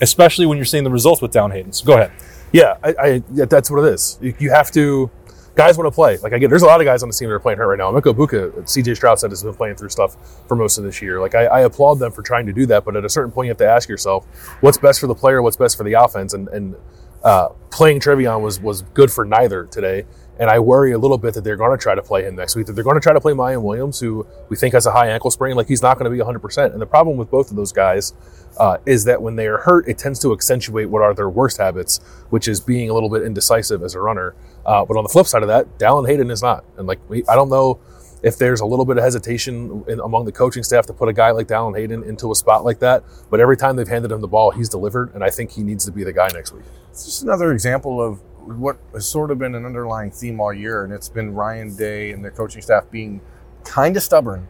especially 0.00 0.46
when 0.46 0.56
you're 0.56 0.64
seeing 0.64 0.84
the 0.84 0.90
results 0.90 1.20
with 1.20 1.32
Dallan 1.32 1.52
Hayden. 1.52 1.72
So 1.72 1.84
go 1.84 1.92
ahead. 1.94 2.12
Yeah, 2.50 2.76
I, 2.82 2.94
I 2.98 3.22
yeah, 3.32 3.44
that's 3.44 3.70
what 3.70 3.84
it 3.84 3.92
is. 3.92 4.18
You, 4.22 4.34
you 4.38 4.50
have 4.50 4.70
to. 4.72 5.10
Guys 5.54 5.76
want 5.76 5.86
to 5.86 5.94
play. 5.94 6.16
Like 6.16 6.32
I 6.32 6.38
get, 6.38 6.48
there's 6.48 6.62
a 6.62 6.66
lot 6.66 6.80
of 6.80 6.86
guys 6.86 7.02
on 7.02 7.10
the 7.10 7.14
team 7.14 7.28
that 7.28 7.34
are 7.34 7.38
playing 7.38 7.58
hurt 7.58 7.66
right 7.68 7.76
now. 7.78 7.90
Miko 7.90 8.14
Buka, 8.14 8.52
CJ 8.62 8.96
Stroud 8.96 9.18
said 9.18 9.30
has 9.30 9.42
been 9.42 9.52
playing 9.52 9.76
through 9.76 9.90
stuff 9.90 10.16
for 10.48 10.56
most 10.56 10.78
of 10.78 10.84
this 10.84 11.02
year. 11.02 11.20
Like 11.20 11.34
I, 11.34 11.44
I 11.44 11.60
applaud 11.60 11.96
them 11.98 12.10
for 12.10 12.22
trying 12.22 12.46
to 12.46 12.54
do 12.54 12.64
that, 12.66 12.86
but 12.86 12.96
at 12.96 13.04
a 13.04 13.08
certain 13.10 13.30
point, 13.30 13.46
you 13.46 13.50
have 13.50 13.58
to 13.58 13.68
ask 13.68 13.86
yourself, 13.86 14.24
what's 14.62 14.78
best 14.78 14.98
for 14.98 15.08
the 15.08 15.14
player, 15.14 15.42
what's 15.42 15.58
best 15.58 15.76
for 15.76 15.84
the 15.84 15.92
offense, 15.92 16.32
and 16.32 16.48
and 16.48 16.74
uh, 17.24 17.48
playing 17.70 18.00
TreVeyon 18.00 18.40
was 18.42 18.60
was 18.60 18.82
good 18.82 19.10
for 19.10 19.24
neither 19.24 19.64
today. 19.64 20.04
And 20.38 20.50
I 20.50 20.58
worry 20.58 20.92
a 20.92 20.98
little 20.98 21.18
bit 21.18 21.34
that 21.34 21.44
they're 21.44 21.58
going 21.58 21.76
to 21.76 21.80
try 21.80 21.94
to 21.94 22.02
play 22.02 22.24
him 22.24 22.34
next 22.34 22.56
week. 22.56 22.66
That 22.66 22.72
they're 22.72 22.82
going 22.82 22.96
to 22.96 23.02
try 23.02 23.12
to 23.12 23.20
play 23.20 23.32
Miyan 23.32 23.62
Williams, 23.62 24.00
who 24.00 24.26
we 24.48 24.56
think 24.56 24.74
has 24.74 24.86
a 24.86 24.90
high 24.90 25.08
ankle 25.08 25.30
sprain. 25.30 25.56
Like 25.56 25.68
he's 25.68 25.82
not 25.82 25.98
going 25.98 26.06
to 26.06 26.10
be 26.10 26.18
100. 26.18 26.40
percent 26.40 26.72
And 26.72 26.80
the 26.80 26.86
problem 26.86 27.16
with 27.16 27.30
both 27.30 27.50
of 27.50 27.56
those 27.56 27.70
guys 27.70 28.14
uh, 28.58 28.78
is 28.86 29.04
that 29.04 29.22
when 29.22 29.36
they 29.36 29.46
are 29.46 29.58
hurt, 29.58 29.86
it 29.88 29.98
tends 29.98 30.18
to 30.20 30.32
accentuate 30.32 30.88
what 30.88 31.02
are 31.02 31.14
their 31.14 31.28
worst 31.28 31.58
habits, 31.58 31.98
which 32.30 32.48
is 32.48 32.60
being 32.60 32.90
a 32.90 32.94
little 32.94 33.10
bit 33.10 33.22
indecisive 33.22 33.82
as 33.82 33.94
a 33.94 34.00
runner. 34.00 34.34
Uh, 34.64 34.84
but 34.84 34.96
on 34.96 35.02
the 35.02 35.08
flip 35.08 35.26
side 35.26 35.42
of 35.42 35.48
that, 35.48 35.78
Dallan 35.78 36.08
Hayden 36.08 36.30
is 36.30 36.42
not. 36.42 36.64
And 36.76 36.88
like, 36.88 36.98
I 37.28 37.34
don't 37.34 37.50
know 37.50 37.78
if 38.22 38.38
there's 38.38 38.60
a 38.60 38.66
little 38.66 38.84
bit 38.84 38.98
of 38.98 39.04
hesitation 39.04 39.84
in, 39.88 40.00
among 40.00 40.24
the 40.24 40.32
coaching 40.32 40.62
staff 40.62 40.86
to 40.86 40.92
put 40.92 41.08
a 41.08 41.12
guy 41.12 41.30
like 41.32 41.48
Dallan 41.48 41.76
Hayden 41.76 42.02
into 42.04 42.30
a 42.30 42.34
spot 42.34 42.64
like 42.64 42.78
that. 42.78 43.04
But 43.30 43.40
every 43.40 43.56
time 43.56 43.76
they've 43.76 43.88
handed 43.88 44.12
him 44.12 44.20
the 44.20 44.28
ball, 44.28 44.50
he's 44.52 44.68
delivered. 44.68 45.14
And 45.14 45.24
I 45.24 45.30
think 45.30 45.50
he 45.50 45.62
needs 45.62 45.84
to 45.86 45.92
be 45.92 46.04
the 46.04 46.12
guy 46.12 46.28
next 46.32 46.52
week. 46.52 46.64
It's 46.90 47.04
just 47.04 47.22
another 47.22 47.52
example 47.52 48.00
of 48.00 48.20
what 48.46 48.78
has 48.92 49.06
sort 49.06 49.30
of 49.30 49.38
been 49.38 49.54
an 49.54 49.64
underlying 49.64 50.10
theme 50.10 50.40
all 50.40 50.52
year, 50.52 50.84
and 50.84 50.92
it's 50.92 51.08
been 51.08 51.34
Ryan 51.34 51.74
Day 51.74 52.12
and 52.12 52.24
the 52.24 52.30
coaching 52.30 52.62
staff 52.62 52.90
being 52.90 53.20
kind 53.64 53.96
of 53.96 54.02
stubborn 54.02 54.48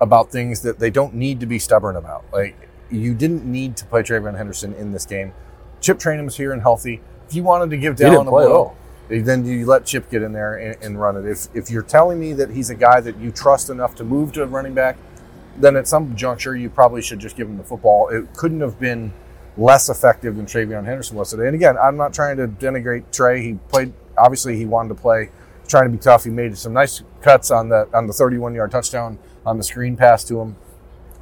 about 0.00 0.30
things 0.30 0.62
that 0.62 0.78
they 0.78 0.90
don't 0.90 1.14
need 1.14 1.40
to 1.40 1.46
be 1.46 1.58
stubborn 1.58 1.96
about. 1.96 2.24
Like 2.32 2.56
you 2.90 3.14
didn't 3.14 3.44
need 3.44 3.76
to 3.78 3.86
play 3.86 4.02
TreVeyon 4.02 4.36
Henderson 4.36 4.74
in 4.74 4.92
this 4.92 5.06
game. 5.06 5.32
Chip 5.80 5.98
Trayanum's 5.98 6.36
here 6.36 6.52
and 6.52 6.62
healthy. 6.62 7.00
If 7.28 7.34
you 7.34 7.42
wanted 7.42 7.70
to 7.70 7.76
give 7.76 7.96
Dallan 7.96 8.26
a 8.26 8.30
play 8.30 8.44
at 8.44 8.48
blow, 8.48 8.56
all. 8.56 8.76
Then 9.08 9.44
you 9.44 9.66
let 9.66 9.84
Chip 9.84 10.10
get 10.10 10.22
in 10.22 10.32
there 10.32 10.54
and, 10.54 10.82
and 10.82 11.00
run 11.00 11.16
it. 11.16 11.26
If 11.26 11.48
if 11.54 11.70
you're 11.70 11.82
telling 11.82 12.18
me 12.18 12.32
that 12.34 12.50
he's 12.50 12.70
a 12.70 12.74
guy 12.74 13.00
that 13.00 13.18
you 13.18 13.30
trust 13.30 13.68
enough 13.68 13.94
to 13.96 14.04
move 14.04 14.32
to 14.32 14.42
a 14.42 14.46
running 14.46 14.74
back, 14.74 14.96
then 15.56 15.76
at 15.76 15.86
some 15.86 16.16
juncture 16.16 16.56
you 16.56 16.70
probably 16.70 17.02
should 17.02 17.18
just 17.18 17.36
give 17.36 17.48
him 17.48 17.58
the 17.58 17.64
football. 17.64 18.08
It 18.08 18.34
couldn't 18.34 18.60
have 18.60 18.78
been 18.80 19.12
less 19.56 19.88
effective 19.88 20.36
than 20.36 20.46
TreVeyon 20.46 20.86
Henderson 20.86 21.16
was 21.16 21.30
today. 21.30 21.46
And 21.46 21.54
again, 21.54 21.76
I'm 21.76 21.96
not 21.96 22.14
trying 22.14 22.38
to 22.38 22.48
denigrate 22.48 23.10
Trey. 23.12 23.42
He 23.42 23.54
played 23.68 23.92
obviously 24.16 24.56
he 24.56 24.64
wanted 24.64 24.90
to 24.90 24.94
play, 24.94 25.30
trying 25.68 25.84
to 25.84 25.90
be 25.90 25.98
tough. 25.98 26.24
He 26.24 26.30
made 26.30 26.56
some 26.56 26.72
nice 26.72 27.02
cuts 27.20 27.50
on 27.50 27.68
the 27.68 27.88
on 27.92 28.06
the 28.06 28.12
31 28.12 28.54
yard 28.54 28.70
touchdown 28.70 29.18
on 29.44 29.58
the 29.58 29.64
screen 29.64 29.96
pass 29.96 30.24
to 30.24 30.40
him. 30.40 30.56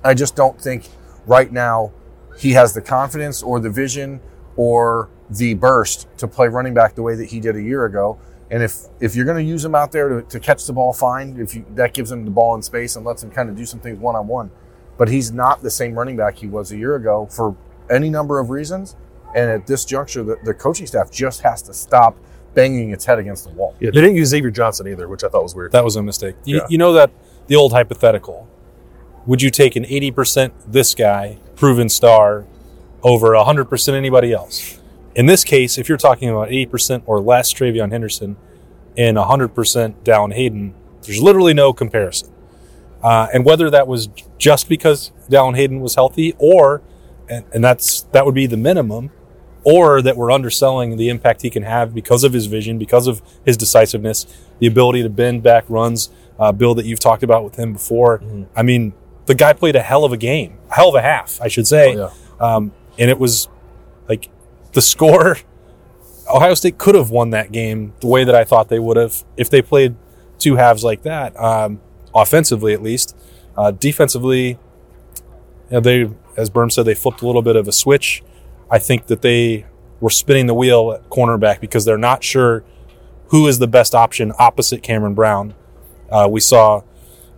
I 0.05 0.15
just 0.15 0.37
don't 0.37 0.61
think 0.61 0.89
right 1.27 1.51
now 1.53 1.93
he 2.39 2.53
has 2.53 2.73
the 2.73 2.81
confidence 2.81 3.43
or 3.43 3.61
the 3.61 3.71
vision 3.71 4.21
or 4.57 5.09
the 5.31 5.55
burst 5.55 6.09
to 6.19 6.27
play 6.29 6.49
running 6.49 6.75
back 6.75 6.95
the 6.95 7.03
way 7.03 7.15
that 7.15 7.27
he 7.31 7.41
did 7.41 7.57
a 7.57 7.63
year 7.63 7.85
ago. 7.85 8.19
And 8.51 8.63
if 8.63 8.87
if 9.01 9.15
you're 9.15 9.25
going 9.25 9.37
to 9.45 9.49
use 9.49 9.65
him 9.65 9.75
out 9.77 9.93
there 9.93 10.09
to, 10.09 10.23
to 10.23 10.41
catch 10.41 10.67
the 10.67 10.73
ball, 10.73 10.93
fine. 10.93 11.37
If 11.39 11.55
you, 11.55 11.65
that 11.77 11.95
gives 11.95 12.11
him 12.11 12.25
the 12.25 12.31
ball 12.33 12.55
in 12.57 12.63
space 12.63 12.97
and 12.97 13.05
lets 13.07 13.23
him 13.23 13.31
kind 13.31 13.49
of 13.49 13.57
do 13.57 13.65
some 13.65 13.79
things 13.81 13.99
one 13.99 14.17
on 14.17 14.27
one, 14.27 14.51
but 14.99 15.09
he's 15.09 15.31
not 15.31 15.63
the 15.63 15.71
same 15.71 15.95
running 15.95 16.17
back 16.17 16.37
he 16.37 16.47
was 16.49 16.73
a 16.73 16.77
year 16.77 16.97
ago 16.97 17.29
for 17.31 17.57
any 17.89 18.11
number 18.11 18.39
of 18.41 18.51
reasons. 18.51 18.97
And 19.37 19.49
at 19.49 19.69
this 19.69 19.85
juncture, 19.85 20.25
the, 20.25 20.37
the 20.45 20.53
coaching 20.53 20.89
staff 20.89 21.13
just 21.13 21.43
has 21.43 21.63
to 21.63 21.73
stop 21.73 22.17
banging 22.55 22.91
its 22.91 23.05
head 23.05 23.21
against 23.21 23.45
the 23.45 23.51
wall. 23.51 23.77
Yeah, 23.79 23.91
they 23.95 24.01
didn't 24.01 24.17
use 24.17 24.29
Xavier 24.31 24.51
Johnson 24.51 24.89
either, 24.89 25.07
which 25.07 25.23
I 25.23 25.29
thought 25.29 25.45
was 25.45 25.55
weird. 25.55 25.71
That 25.71 25.85
was 25.85 25.95
a 25.95 26.03
mistake. 26.03 26.35
You, 26.45 26.57
Yeah. 26.57 26.67
you 26.69 26.79
know 26.79 26.93
that 26.95 27.13
the 27.47 27.55
old 27.55 27.73
hypothetical. 27.73 28.49
Would 29.27 29.43
you 29.43 29.51
take 29.51 29.77
an 29.77 29.85
80% 29.85 30.51
this 30.67 30.97
guy, 30.97 31.39
proven 31.55 31.89
star, 31.89 32.47
over 33.05 33.29
100% 33.29 33.95
anybody 33.95 34.33
else? 34.33 34.80
In 35.21 35.27
this 35.27 35.45
case, 35.45 35.77
if 35.77 35.87
you're 35.87 35.99
talking 35.99 36.31
about 36.31 36.49
80% 36.49 37.03
or 37.05 37.21
less 37.21 37.53
TreVeyon 37.53 37.93
Henderson 37.93 38.39
and 38.97 39.19
100% 39.19 40.03
Dallan 40.03 40.33
Hayden, 40.33 40.75
there's 41.03 41.21
literally 41.21 41.53
no 41.53 41.75
comparison. 41.75 42.33
Uh, 43.03 43.27
and 43.35 43.45
whether 43.45 43.69
that 43.69 43.87
was 43.87 44.09
just 44.39 44.67
because 44.67 45.13
Dallan 45.29 45.57
Hayden 45.57 45.83
was 45.83 45.95
healthy, 45.95 46.35
or 46.39 46.81
and, 47.29 47.45
and 47.53 47.63
that's 47.63 48.01
that 48.13 48.25
would 48.25 48.35
be 48.35 48.47
the 48.47 48.57
minimum, 48.57 49.11
or 49.63 50.01
that 50.01 50.17
we're 50.17 50.31
underselling 50.31 50.97
the 50.97 51.11
impact 51.11 51.43
he 51.43 51.51
can 51.51 51.65
have 51.65 51.93
because 51.93 52.25
of 52.25 52.33
his 52.33 52.47
vision, 52.47 52.79
because 52.79 53.07
of 53.07 53.21
his 53.45 53.59
decisiveness, 53.59 54.25
the 54.59 54.67
ability 54.67 55.03
to 55.03 55.11
bend 55.11 55.43
back 55.43 55.67
runs, 55.69 56.09
uh, 56.39 56.51
Bill, 56.51 56.75
that 56.77 56.87
you've 56.87 56.99
talked 56.99 57.23
about 57.23 57.45
with 57.45 57.57
him 57.57 57.75
before. 57.75 58.23
I 58.57 58.63
mean, 58.63 58.95
the 59.27 59.35
guy 59.35 59.53
played 59.53 59.77
a 59.77 59.83
hell 59.83 60.07
of 60.07 60.15
a 60.15 60.17
game, 60.17 60.57
a 60.71 60.77
hell 60.77 60.89
of 60.89 60.95
a 60.95 61.03
half, 61.03 61.43
I 61.43 61.49
should 61.49 61.67
say. 61.67 61.95
Oh, 61.99 62.11
um, 62.41 62.73
and 62.99 63.11
it 63.11 63.19
was 63.19 63.49
like 64.09 64.31
the 64.73 64.83
score. 64.83 65.39
Ohio 66.33 66.55
State 66.55 66.79
could 66.79 66.95
have 66.95 67.11
won 67.11 67.31
that 67.31 67.51
game 67.51 67.93
the 68.01 68.07
way 68.07 68.25
that 68.25 68.35
I 68.35 68.45
thought 68.45 68.69
they 68.69 68.79
would 68.79 68.97
have 68.97 69.25
if 69.37 69.51
they 69.51 69.63
played 69.63 69.97
two 70.39 70.57
halves 70.57 70.85
like 70.85 71.03
that, 71.03 71.39
um, 71.39 71.81
offensively 72.15 72.73
at 72.73 72.83
least. 72.83 73.17
Uh, 73.57 73.73
defensively, 73.73 74.49
you 74.49 74.59
know, 75.71 75.81
they, 75.81 76.11
as 76.37 76.51
Berm 76.51 76.71
said, 76.71 76.85
they 76.85 76.95
flipped 76.95 77.21
a 77.23 77.27
little 77.27 77.43
bit 77.43 77.57
of 77.57 77.69
a 77.69 77.73
switch. 77.73 78.23
I 78.71 78.79
think 78.79 79.07
that 79.07 79.23
they 79.23 79.67
were 80.01 80.11
spinning 80.11 80.47
the 80.47 80.55
wheel 80.55 80.93
at 80.93 81.09
cornerback 81.11 81.61
because 81.61 81.85
they're 81.85 81.99
not 81.99 82.23
sure 82.25 82.65
who 83.29 83.47
is 83.47 83.59
the 83.59 83.69
best 83.69 83.95
option 83.95 84.33
opposite 84.39 84.83
Cameron 84.83 85.15
Brown. 85.15 85.55
Uh, 86.11 86.29
we 86.31 86.41
saw 86.41 86.83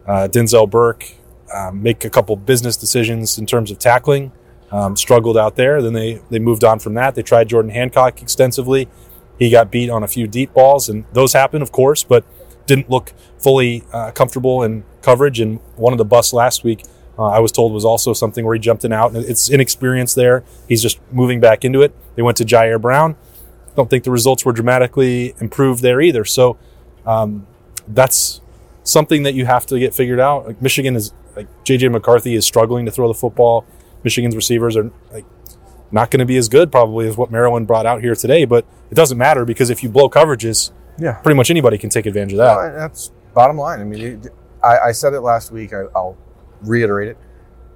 uh, 0.06 0.28
Denzel 0.30 0.68
Burke 0.68 1.12
um, 1.52 1.82
make 1.82 2.04
a 2.04 2.10
couple 2.10 2.34
business 2.36 2.76
decisions 2.76 3.38
in 3.38 3.46
terms 3.46 3.70
of 3.70 3.78
tackling, 3.78 4.32
um, 4.72 4.96
struggled 4.96 5.36
out 5.36 5.56
there. 5.56 5.80
Then 5.82 5.92
they, 5.92 6.20
they 6.30 6.38
moved 6.38 6.64
on 6.64 6.78
from 6.78 6.94
that. 6.94 7.14
They 7.14 7.22
tried 7.22 7.48
Jordan 7.48 7.70
Hancock 7.70 8.22
extensively. 8.22 8.88
He 9.38 9.50
got 9.50 9.70
beat 9.70 9.90
on 9.90 10.02
a 10.02 10.08
few 10.08 10.26
deep 10.26 10.52
balls, 10.52 10.88
and 10.88 11.04
those 11.12 11.32
happen, 11.32 11.62
of 11.62 11.72
course, 11.72 12.02
but 12.02 12.24
didn't 12.66 12.88
look 12.88 13.12
fully 13.38 13.84
uh, 13.92 14.10
comfortable 14.12 14.62
in 14.62 14.84
coverage. 15.02 15.40
And 15.40 15.60
one 15.76 15.92
of 15.92 15.98
the 15.98 16.04
busts 16.04 16.32
last 16.32 16.64
week, 16.64 16.84
uh, 17.18 17.26
I 17.26 17.40
was 17.40 17.52
told, 17.52 17.72
was 17.72 17.84
also 17.84 18.12
something 18.12 18.44
where 18.44 18.54
he 18.54 18.60
jumped 18.60 18.84
in 18.84 18.92
out. 18.92 19.14
And 19.14 19.24
it's 19.24 19.50
inexperience 19.50 20.14
there. 20.14 20.44
He's 20.68 20.80
just 20.80 21.00
moving 21.12 21.40
back 21.40 21.64
into 21.64 21.82
it. 21.82 21.94
They 22.14 22.22
went 22.22 22.36
to 22.38 22.44
Jyaire 22.44 22.80
Brown. 22.80 23.16
Don't 23.74 23.90
think 23.90 24.04
the 24.04 24.10
results 24.10 24.44
were 24.44 24.52
dramatically 24.52 25.34
improved 25.40 25.82
there 25.82 26.00
either. 26.00 26.24
So 26.24 26.58
um, 27.04 27.46
that's 27.88 28.40
something 28.84 29.22
that 29.22 29.34
you 29.34 29.46
have 29.46 29.66
to 29.66 29.78
get 29.78 29.94
figured 29.94 30.20
out. 30.20 30.46
Like 30.46 30.62
Michigan 30.62 30.94
is 30.94 31.12
like 31.34 31.48
JJ 31.64 31.90
McCarthy 31.90 32.34
is 32.34 32.44
struggling 32.44 32.84
to 32.86 32.92
throw 32.92 33.08
the 33.08 33.14
football. 33.14 33.64
Michigan's 34.04 34.36
receivers 34.36 34.76
are 34.76 34.90
like 35.12 35.24
not 35.90 36.10
going 36.10 36.20
to 36.20 36.24
be 36.26 36.36
as 36.36 36.48
good 36.48 36.72
probably 36.72 37.06
as 37.08 37.16
what 37.16 37.30
Maryland 37.30 37.66
brought 37.66 37.86
out 37.86 38.00
here 38.00 38.14
today, 38.14 38.44
but 38.44 38.64
it 38.90 38.94
doesn't 38.94 39.18
matter 39.18 39.44
because 39.44 39.70
if 39.70 39.82
you 39.82 39.88
blow 39.88 40.08
coverages, 40.08 40.70
Yeah. 40.98 41.12
pretty 41.14 41.36
much 41.36 41.50
anybody 41.50 41.78
can 41.78 41.90
take 41.90 42.06
advantage 42.06 42.32
of 42.32 42.38
that. 42.38 42.56
Well, 42.56 42.72
that's 42.74 43.10
bottom 43.34 43.56
line. 43.58 43.80
I 43.80 43.84
mean, 43.84 44.00
it- 44.24 44.34
I, 44.62 44.78
I 44.78 44.92
said 44.92 45.12
it 45.12 45.20
last 45.22 45.50
week. 45.50 45.72
I, 45.72 45.82
I'll 45.94 46.16
reiterate 46.62 47.08
it. 47.08 47.18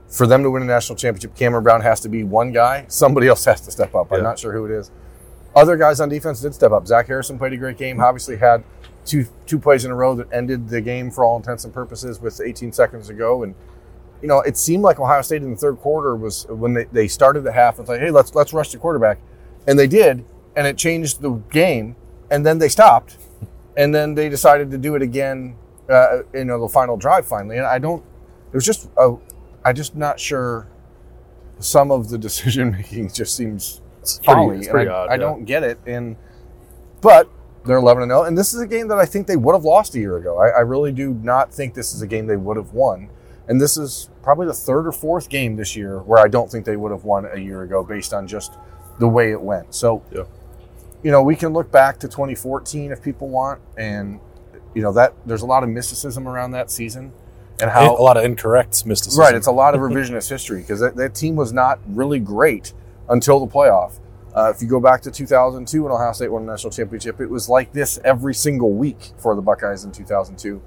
For 0.08 0.24
them 0.26 0.44
to 0.44 0.50
win 0.52 0.62
a 0.62 0.66
national 0.66 0.94
championship, 0.96 1.34
Cameron 1.34 1.64
Brown 1.64 1.80
has 1.80 1.98
to 2.02 2.08
be 2.08 2.22
one 2.22 2.52
guy. 2.52 2.84
Somebody 2.88 3.26
else 3.26 3.44
has 3.44 3.60
to 3.62 3.70
step 3.72 3.94
up. 3.94 4.12
I'm 4.12 4.18
Yeah. 4.18 4.22
not 4.22 4.38
sure 4.38 4.52
who 4.52 4.64
it 4.66 4.70
is. 4.70 4.90
Other 5.54 5.76
guys 5.76 6.00
on 6.00 6.08
defense 6.08 6.40
did 6.40 6.54
step 6.54 6.70
up. 6.70 6.86
Zach 6.86 7.06
Harrison 7.08 7.38
played 7.38 7.52
a 7.54 7.56
great 7.56 7.76
game. 7.76 8.00
Obviously, 8.00 8.36
had 8.36 8.62
two 9.04 9.26
two 9.46 9.58
plays 9.58 9.84
in 9.84 9.90
a 9.90 9.94
row 9.94 10.14
that 10.14 10.32
ended 10.32 10.68
the 10.68 10.80
game 10.80 11.10
for 11.10 11.24
all 11.24 11.36
intents 11.36 11.64
and 11.64 11.72
purposes 11.74 12.20
with 12.20 12.40
18 12.40 12.72
seconds 12.72 13.08
to 13.08 13.14
go. 13.14 13.42
And 13.42 13.54
you 14.22 14.28
know, 14.28 14.40
it 14.40 14.56
seemed 14.56 14.82
like 14.82 14.98
Ohio 14.98 15.22
State 15.22 15.42
in 15.42 15.50
the 15.50 15.56
third 15.56 15.78
quarter 15.78 16.16
was 16.16 16.46
when 16.48 16.74
they, 16.74 16.84
they 16.84 17.08
started 17.08 17.42
the 17.42 17.52
half. 17.52 17.78
It's 17.78 17.88
like, 17.88 18.00
hey, 18.00 18.10
let's 18.10 18.34
let's 18.34 18.52
rush 18.52 18.72
the 18.72 18.78
quarterback, 18.78 19.18
and 19.66 19.78
they 19.78 19.86
did, 19.86 20.24
and 20.56 20.66
it 20.66 20.76
changed 20.76 21.20
the 21.20 21.32
game. 21.50 21.96
And 22.30 22.44
then 22.44 22.58
they 22.58 22.68
stopped, 22.68 23.18
and 23.76 23.94
then 23.94 24.14
they 24.14 24.28
decided 24.28 24.70
to 24.72 24.78
do 24.78 24.94
it 24.96 25.02
again. 25.02 25.56
Uh, 25.88 26.22
you 26.34 26.44
know, 26.44 26.60
the 26.60 26.68
final 26.68 26.96
drive 26.96 27.26
finally, 27.26 27.56
and 27.56 27.66
I 27.66 27.78
don't. 27.78 28.02
It 28.52 28.54
was 28.54 28.64
just, 28.64 28.90
uh, 28.96 29.14
I 29.64 29.72
just 29.72 29.94
not 29.94 30.18
sure. 30.18 30.66
Some 31.58 31.90
of 31.90 32.08
the 32.08 32.18
decision 32.26 32.72
making 32.72 33.10
just 33.10 33.36
seems 33.36 33.80
It's 34.00 34.18
pretty, 34.18 34.32
folly, 34.32 34.56
and 34.56 34.68
pretty 34.68 34.90
I, 34.90 34.94
odd. 34.94 35.08
I 35.08 35.12
yeah. 35.12 35.18
don't 35.18 35.44
get 35.44 35.62
it. 35.62 35.78
And 35.86 36.16
but 37.00 37.30
they're 37.64 37.76
eleven 37.76 38.02
and 38.02 38.10
zero, 38.10 38.24
and 38.24 38.36
this 38.36 38.54
is 38.54 38.60
a 38.60 38.66
game 38.66 38.88
that 38.88 38.98
I 38.98 39.06
think 39.06 39.26
they 39.26 39.36
would 39.36 39.52
have 39.52 39.64
lost 39.64 39.94
a 39.94 39.98
year 39.98 40.16
ago. 40.16 40.38
I, 40.38 40.48
I 40.48 40.60
really 40.60 40.92
do 40.92 41.14
not 41.14 41.52
think 41.52 41.74
this 41.74 41.94
is 41.94 42.02
a 42.02 42.06
game 42.06 42.26
they 42.26 42.36
would 42.36 42.56
have 42.56 42.72
won. 42.72 43.10
And 43.48 43.60
this 43.60 43.76
is 43.76 44.10
probably 44.22 44.46
the 44.46 44.52
third 44.54 44.86
or 44.86 44.92
fourth 44.92 45.28
game 45.28 45.56
this 45.56 45.76
year 45.76 46.00
where 46.00 46.18
I 46.18 46.28
don't 46.28 46.50
think 46.50 46.64
they 46.64 46.76
would 46.76 46.90
have 46.90 47.04
won 47.04 47.26
a 47.32 47.38
year 47.38 47.62
ago 47.62 47.84
based 47.84 48.12
on 48.12 48.26
just 48.26 48.52
the 48.98 49.06
way 49.08 49.30
it 49.30 49.40
went. 49.40 49.74
So, 49.74 50.02
Yeah. 50.10 50.24
you 51.02 51.10
know, 51.12 51.22
we 51.22 51.36
can 51.36 51.52
look 51.52 51.70
back 51.70 51.98
to 52.00 52.08
2014 52.08 52.90
if 52.90 53.02
people 53.02 53.28
want, 53.28 53.60
and 53.76 54.18
you 54.74 54.82
know 54.82 54.92
that 54.92 55.14
there's 55.24 55.42
a 55.42 55.46
lot 55.46 55.62
of 55.62 55.68
mysticism 55.68 56.26
around 56.28 56.50
that 56.50 56.70
season 56.70 57.12
and 57.60 57.70
how 57.70 57.94
a 57.96 58.02
lot 58.02 58.16
of 58.16 58.24
incorrect 58.24 58.84
mysticism. 58.84 59.20
Right, 59.22 59.34
it's 59.34 59.46
a 59.46 59.52
lot 59.52 59.74
of 59.74 59.80
revisionist 59.80 60.28
history 60.28 60.60
because 60.60 60.80
that, 60.80 60.96
that 60.96 61.14
team 61.14 61.36
was 61.36 61.52
not 61.52 61.78
really 61.86 62.18
great 62.18 62.72
until 63.08 63.38
the 63.40 63.46
playoff. 63.46 63.98
Uh, 64.34 64.52
if 64.54 64.60
you 64.60 64.68
go 64.68 64.80
back 64.80 65.00
to 65.00 65.10
2002 65.10 65.82
when 65.84 65.92
Ohio 65.92 66.12
State 66.12 66.30
won 66.30 66.42
a 66.42 66.46
national 66.46 66.70
championship, 66.70 67.20
it 67.22 67.30
was 67.30 67.48
like 67.48 67.72
this 67.72 67.98
every 68.04 68.34
single 68.34 68.72
week 68.74 69.12
for 69.16 69.34
the 69.34 69.40
Buckeyes 69.40 69.84
in 69.84 69.92
2002. 69.92 70.60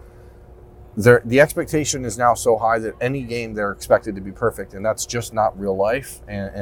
The 0.98 1.39
expectation 1.39 2.03
is 2.03 2.17
now 2.17 2.34
so 2.34 2.58
high 2.58 2.79
that 2.79 2.96
any 3.00 3.22
game 3.24 3.53
they're 3.53 3.72
expected 3.72 4.15
to 4.15 4.22
be 4.22 4.31
perfect, 4.31 4.74
and 4.74 4.86
that's 4.86 5.05
just 5.05 5.34
not 5.34 5.58
real 5.60 5.75
life. 5.75 6.19
And, 6.27 6.53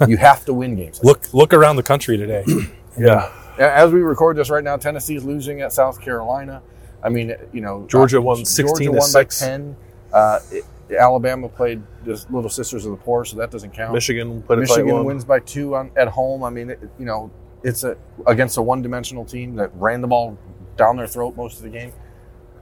and 0.00 0.10
you 0.10 0.16
have 0.28 0.44
to 0.46 0.54
win 0.54 0.74
games. 0.76 1.02
look 1.04 1.32
look 1.34 1.52
around 1.52 1.76
the 1.76 1.82
country 1.82 2.16
today. 2.16 2.44
Yeah. 2.98 3.30
As 3.60 3.92
we 3.92 4.00
record 4.00 4.36
this 4.36 4.50
right 4.50 4.64
now, 4.64 4.76
Tennessee's 4.76 5.22
losing 5.22 5.60
at 5.60 5.72
South 5.72 6.00
Carolina. 6.00 6.62
I 7.00 7.10
mean, 7.10 7.32
you 7.52 7.60
know, 7.60 7.86
Georgia 7.86 8.18
uh, 8.18 8.22
won 8.22 8.44
16 8.44 8.66
Georgia 8.66 8.84
to 8.86 8.90
won 8.90 9.00
6. 9.02 9.40
by 9.40 9.46
10. 9.46 9.76
Uh, 10.12 10.38
it- 10.50 10.64
Alabama 10.98 11.48
played 11.48 11.80
the 12.04 12.12
Little 12.30 12.50
Sisters 12.50 12.86
of 12.86 12.90
the 12.90 12.96
Poor, 12.96 13.24
so 13.24 13.36
that 13.36 13.52
doesn't 13.52 13.72
count. 13.72 13.92
Michigan 13.94 14.42
played 14.42 14.58
a 14.60 14.62
tight 14.62 14.70
Michigan 14.70 14.94
one. 14.94 15.04
wins 15.04 15.24
by 15.24 15.38
two 15.38 15.76
on, 15.76 15.92
at 15.96 16.08
home. 16.08 16.42
I 16.42 16.50
mean, 16.50 16.70
it, 16.70 16.80
you 16.98 17.04
know, 17.04 17.30
it's 17.62 17.84
a 17.84 17.96
against 18.26 18.56
a 18.56 18.62
one-dimensional 18.62 19.26
team 19.26 19.54
that 19.56 19.70
ran 19.74 20.00
the 20.00 20.08
ball 20.08 20.36
down 20.76 20.96
their 20.96 21.06
throat 21.06 21.36
most 21.36 21.58
of 21.58 21.62
the 21.62 21.68
game. 21.68 21.92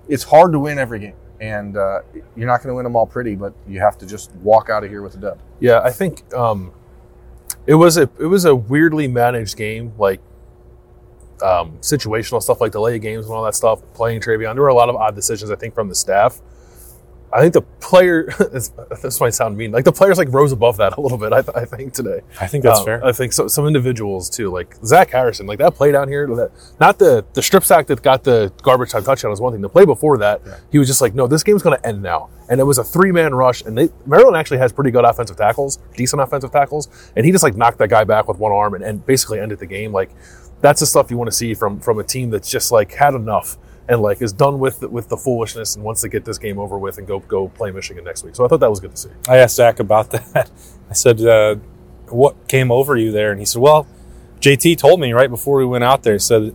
It's 0.08 0.24
hard 0.24 0.52
to 0.52 0.58
win 0.58 0.78
every 0.78 0.98
game, 1.00 1.16
and 1.40 1.76
uh, 1.76 2.00
you're 2.36 2.46
not 2.46 2.62
going 2.62 2.68
to 2.68 2.74
win 2.74 2.84
them 2.84 2.96
all 2.96 3.06
pretty, 3.06 3.34
but 3.34 3.52
you 3.66 3.80
have 3.80 3.98
to 3.98 4.06
just 4.06 4.32
walk 4.36 4.70
out 4.70 4.84
of 4.84 4.90
here 4.90 5.02
with 5.02 5.14
a 5.14 5.18
dub. 5.18 5.38
Yeah, 5.60 5.80
I 5.80 5.90
think 5.90 6.32
um, 6.34 6.72
it 7.66 7.74
was 7.74 7.96
a 7.96 8.02
it 8.18 8.26
was 8.26 8.44
a 8.44 8.54
weirdly 8.54 9.08
managed 9.08 9.56
game, 9.56 9.92
like 9.98 10.20
um, 11.42 11.78
situational 11.80 12.42
stuff 12.42 12.60
like 12.60 12.72
delay 12.72 12.98
games 12.98 13.26
and 13.26 13.34
all 13.34 13.44
that 13.44 13.54
stuff. 13.54 13.82
Playing 13.94 14.20
TreVeyon, 14.20 14.54
there 14.54 14.62
were 14.62 14.68
a 14.68 14.74
lot 14.74 14.88
of 14.88 14.96
odd 14.96 15.14
decisions. 15.14 15.50
I 15.50 15.56
think 15.56 15.74
from 15.74 15.88
the 15.88 15.94
staff. 15.94 16.40
I 17.32 17.40
think 17.40 17.54
the 17.54 17.62
player. 17.62 18.32
this, 18.52 18.70
this 19.02 19.20
might 19.20 19.34
sound 19.34 19.56
mean. 19.56 19.72
Like 19.72 19.84
the 19.84 19.92
players 19.92 20.16
like 20.18 20.32
rose 20.32 20.52
above 20.52 20.76
that 20.78 20.96
a 20.96 21.00
little 21.00 21.18
bit. 21.18 21.32
I, 21.32 21.42
th- 21.42 21.56
I 21.56 21.64
think 21.64 21.92
today. 21.92 22.20
I 22.40 22.46
think 22.46 22.64
that's 22.64 22.78
Um, 22.80 22.84
fair. 22.84 23.04
I 23.04 23.12
think 23.12 23.32
so, 23.32 23.48
some 23.48 23.66
individuals 23.66 24.30
too, 24.30 24.50
like 24.50 24.76
Zach 24.84 25.10
Harrison, 25.10 25.46
like 25.46 25.58
that 25.58 25.74
play 25.74 25.92
down 25.92 26.08
here. 26.08 26.26
That, 26.28 26.50
not 26.80 26.98
the 26.98 27.24
the 27.34 27.42
strip 27.42 27.64
sack 27.64 27.86
that 27.88 28.02
got 28.02 28.24
the 28.24 28.52
garbage 28.62 28.90
time 28.90 29.04
touchdown 29.04 29.30
was 29.30 29.40
one 29.40 29.52
thing. 29.52 29.60
The 29.60 29.68
play 29.68 29.84
before 29.84 30.18
that, 30.18 30.40
he 30.70 30.78
was 30.78 30.88
just 30.88 31.00
like, 31.00 31.14
no, 31.14 31.26
this 31.26 31.42
game's 31.42 31.62
going 31.62 31.78
to 31.78 31.86
end 31.86 32.02
now. 32.02 32.30
And 32.48 32.60
it 32.60 32.64
was 32.64 32.78
a 32.78 32.84
three 32.84 33.10
man 33.12 33.34
rush. 33.34 33.62
And 33.62 33.76
they, 33.76 33.88
Maryland 34.06 34.36
actually 34.36 34.58
has 34.58 34.72
pretty 34.72 34.90
good 34.92 35.04
offensive 35.04 35.36
tackles, 35.36 35.78
decent 35.96 36.22
offensive 36.22 36.52
tackles, 36.52 36.88
and 37.16 37.26
he 37.26 37.32
just 37.32 37.42
like 37.42 37.56
knocked 37.56 37.78
that 37.78 37.88
guy 37.88 38.04
back 38.04 38.28
with 38.28 38.38
one 38.38 38.52
arm 38.52 38.74
and, 38.74 38.84
and 38.84 39.04
basically 39.04 39.40
ended 39.40 39.58
the 39.58 39.66
game. 39.66 39.92
Like 39.92 40.10
that's 40.60 40.80
the 40.80 40.86
stuff 40.86 41.10
you 41.10 41.18
want 41.18 41.28
to 41.30 41.36
see 41.36 41.54
from 41.54 41.80
from 41.80 41.98
a 41.98 42.04
team 42.04 42.30
that's 42.30 42.48
just 42.50 42.72
like 42.72 42.92
had 42.94 43.14
enough 43.14 43.58
and 43.88 44.02
like 44.02 44.20
is 44.22 44.32
done 44.32 44.58
with 44.58 44.82
with 44.82 45.08
the 45.08 45.16
foolishness 45.16 45.76
and 45.76 45.84
wants 45.84 46.00
to 46.02 46.08
get 46.08 46.24
this 46.24 46.38
game 46.38 46.58
over 46.58 46.78
with 46.78 46.98
and 46.98 47.06
go 47.06 47.20
go 47.20 47.48
play 47.48 47.70
Michigan 47.70 48.04
next 48.04 48.24
week. 48.24 48.34
So 48.34 48.44
I 48.44 48.48
thought 48.48 48.60
that 48.60 48.70
was 48.70 48.80
good 48.80 48.90
to 48.92 48.96
see. 48.96 49.10
I 49.28 49.36
asked 49.38 49.56
Zach 49.56 49.78
about 49.80 50.10
that. 50.12 50.50
I 50.90 50.92
said, 50.94 51.20
uh, 51.20 51.56
"What 52.08 52.48
came 52.48 52.70
over 52.70 52.96
you 52.96 53.12
there?" 53.12 53.30
And 53.30 53.38
he 53.40 53.46
said, 53.46 53.60
"Well, 53.62 53.86
JT 54.40 54.76
told 54.78 55.00
me 55.00 55.12
right 55.12 55.30
before 55.30 55.56
we 55.58 55.64
went 55.66 55.84
out 55.84 56.02
there. 56.02 56.14
He 56.14 56.18
said 56.18 56.54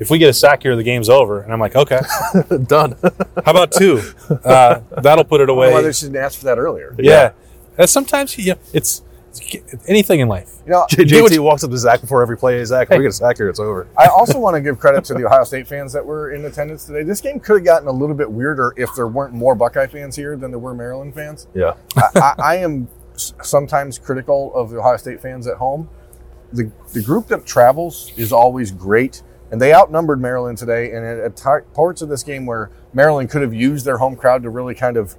if 0.00 0.10
we 0.10 0.18
get 0.18 0.28
a 0.28 0.32
sack 0.32 0.62
here, 0.64 0.74
the 0.76 0.82
game's 0.82 1.08
over." 1.08 1.40
And 1.40 1.52
I'm 1.52 1.60
like, 1.60 1.76
"Okay, 1.76 2.00
Done. 2.66 2.96
how 3.02 3.50
about 3.52 3.70
two? 3.72 4.00
Uh, 4.44 4.80
that'll 5.00 5.24
put 5.24 5.40
it 5.40 5.48
Why 5.54 5.68
away." 5.68 5.82
they 5.82 5.92
shouldn't 5.92 6.16
ask 6.16 6.38
for 6.38 6.46
that 6.46 6.58
earlier? 6.58 6.94
yeah, 6.98 7.32
And 7.78 7.88
sometimes 7.88 8.36
yeah, 8.38 8.54
it's, 8.72 8.74
it's 8.74 9.02
anything 9.88 10.20
in 10.20 10.28
life. 10.28 10.50
You 10.66 10.72
know, 10.72 10.86
J- 10.88 11.04
do 11.04 11.22
what 11.22 11.32
JT 11.32 11.38
walks 11.40 11.64
up 11.64 11.70
to 11.70 11.78
Zach 11.78 12.00
before 12.00 12.22
every 12.22 12.36
play. 12.36 12.58
Hey, 12.58 12.64
Zach, 12.64 12.88
if 12.90 12.98
we 12.98 13.04
get 13.04 13.10
a 13.10 13.12
sack 13.12 13.36
here, 13.36 13.48
it's 13.48 13.60
over. 13.60 13.88
I 13.98 14.06
also 14.06 14.38
want 14.38 14.54
to 14.54 14.60
give 14.60 14.78
credit 14.78 15.04
to 15.04 15.14
the 15.14 15.26
Ohio 15.26 15.44
State 15.44 15.66
fans 15.66 15.92
that 15.92 16.04
were 16.04 16.32
in 16.32 16.44
attendance 16.44 16.84
today. 16.84 17.02
This 17.02 17.20
game 17.20 17.40
could 17.40 17.56
have 17.56 17.64
gotten 17.64 17.88
a 17.88 17.92
little 17.92 18.14
bit 18.14 18.30
weirder 18.30 18.74
if 18.76 18.94
there 18.94 19.08
weren't 19.08 19.34
more 19.34 19.54
Buckeye 19.54 19.86
fans 19.86 20.16
here 20.16 20.36
than 20.36 20.50
there 20.50 20.58
were 20.58 20.74
Maryland 20.74 21.14
fans. 21.14 21.46
Yeah. 21.54 21.74
I, 21.96 22.08
I, 22.14 22.34
I 22.38 22.56
am 22.56 22.88
sometimes 23.16 23.98
critical 23.98 24.54
of 24.54 24.70
the 24.70 24.78
Ohio 24.78 24.96
State 24.96 25.20
fans 25.20 25.46
at 25.46 25.56
home. 25.56 25.88
The, 26.52 26.70
the 26.92 27.02
group 27.02 27.26
that 27.28 27.46
travels 27.46 28.12
is 28.16 28.32
always 28.32 28.70
great, 28.70 29.22
and 29.50 29.60
they 29.60 29.74
outnumbered 29.74 30.20
Maryland 30.20 30.58
today. 30.58 30.92
And 30.92 31.04
at, 31.04 31.18
at 31.18 31.74
parts 31.74 32.02
of 32.02 32.08
this 32.08 32.22
game 32.22 32.46
where 32.46 32.70
Maryland 32.92 33.30
could 33.30 33.42
have 33.42 33.54
used 33.54 33.84
their 33.84 33.98
home 33.98 34.16
crowd 34.16 34.42
to 34.44 34.50
really 34.50 34.74
kind 34.74 34.96
of 34.96 35.16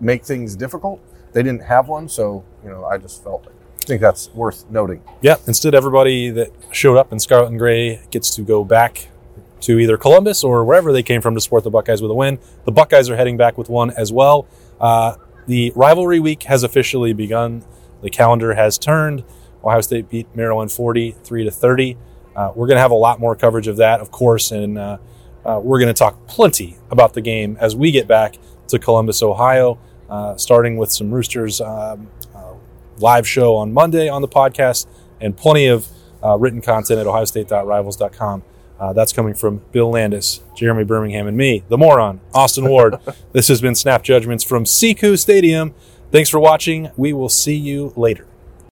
make 0.00 0.24
things 0.24 0.54
difficult, 0.56 1.00
they 1.32 1.42
didn't 1.42 1.62
have 1.62 1.88
one. 1.88 2.08
So, 2.08 2.44
you 2.64 2.70
know, 2.70 2.84
I 2.84 2.98
just 2.98 3.22
felt 3.22 3.46
I 3.46 3.55
think 3.86 4.00
that's 4.00 4.28
worth 4.34 4.68
noting. 4.70 5.02
Yeah, 5.20 5.36
instead, 5.46 5.74
everybody 5.74 6.30
that 6.30 6.50
showed 6.72 6.96
up 6.96 7.12
in 7.12 7.18
Scarlet 7.20 7.48
and 7.48 7.58
Gray 7.58 8.00
gets 8.10 8.34
to 8.36 8.42
go 8.42 8.64
back 8.64 9.08
to 9.60 9.78
either 9.78 9.96
Columbus 9.96 10.44
or 10.44 10.64
wherever 10.64 10.92
they 10.92 11.02
came 11.02 11.20
from 11.20 11.34
to 11.34 11.40
support 11.40 11.64
the 11.64 11.70
Buckeyes 11.70 12.02
with 12.02 12.10
a 12.10 12.14
win. 12.14 12.38
The 12.64 12.72
Buckeyes 12.72 13.08
are 13.08 13.16
heading 13.16 13.36
back 13.36 13.56
with 13.56 13.68
one 13.68 13.90
as 13.90 14.12
well. 14.12 14.46
Uh, 14.80 15.16
the 15.46 15.72
rivalry 15.74 16.20
week 16.20 16.44
has 16.44 16.62
officially 16.62 17.12
begun. 17.12 17.64
The 18.02 18.10
calendar 18.10 18.54
has 18.54 18.78
turned. 18.78 19.24
Ohio 19.64 19.80
State 19.80 20.08
beat 20.08 20.28
Maryland 20.34 20.70
43 20.70 21.44
to 21.44 21.50
30. 21.50 21.96
Uh, 22.34 22.52
we're 22.54 22.66
going 22.66 22.76
to 22.76 22.80
have 22.82 22.90
a 22.90 22.94
lot 22.94 23.18
more 23.18 23.34
coverage 23.34 23.66
of 23.66 23.78
that, 23.78 24.00
of 24.00 24.10
course, 24.10 24.50
and 24.50 24.78
uh, 24.78 24.98
uh, 25.44 25.60
we're 25.62 25.78
going 25.78 25.92
to 25.92 25.98
talk 25.98 26.26
plenty 26.26 26.76
about 26.90 27.14
the 27.14 27.20
game 27.20 27.56
as 27.60 27.74
we 27.74 27.90
get 27.90 28.06
back 28.06 28.36
to 28.68 28.78
Columbus, 28.78 29.22
Ohio, 29.22 29.78
uh, 30.10 30.36
starting 30.36 30.76
with 30.76 30.92
some 30.92 31.10
Roosters 31.10 31.60
um, 31.60 32.08
live 32.98 33.26
show 33.26 33.56
on 33.56 33.72
Monday 33.72 34.08
on 34.08 34.22
the 34.22 34.28
podcast 34.28 34.86
and 35.20 35.36
plenty 35.36 35.66
of 35.66 35.88
uh, 36.24 36.36
written 36.36 36.60
content 36.60 36.98
at 37.00 37.06
ohiostate.rivals.com 37.06 38.42
Uh, 38.78 38.92
that's 38.92 39.12
coming 39.12 39.32
from 39.32 39.62
Bill 39.72 39.90
Landis, 39.90 40.42
Jeremy 40.54 40.84
Birmingham, 40.84 41.26
and 41.26 41.36
me, 41.36 41.64
the 41.68 41.78
moron, 41.78 42.20
Austin 42.34 42.68
Ward. 42.68 42.96
this 43.32 43.48
has 43.48 43.60
been 43.60 43.74
Snap 43.74 44.02
Judgments 44.02 44.44
from 44.44 44.64
SECU 44.64 45.18
Stadium. 45.18 45.74
Thanks 46.12 46.28
for 46.28 46.38
watching. 46.38 46.90
We 46.96 47.12
will 47.14 47.30
see 47.30 47.56
you 47.56 47.92
later. 47.96 48.26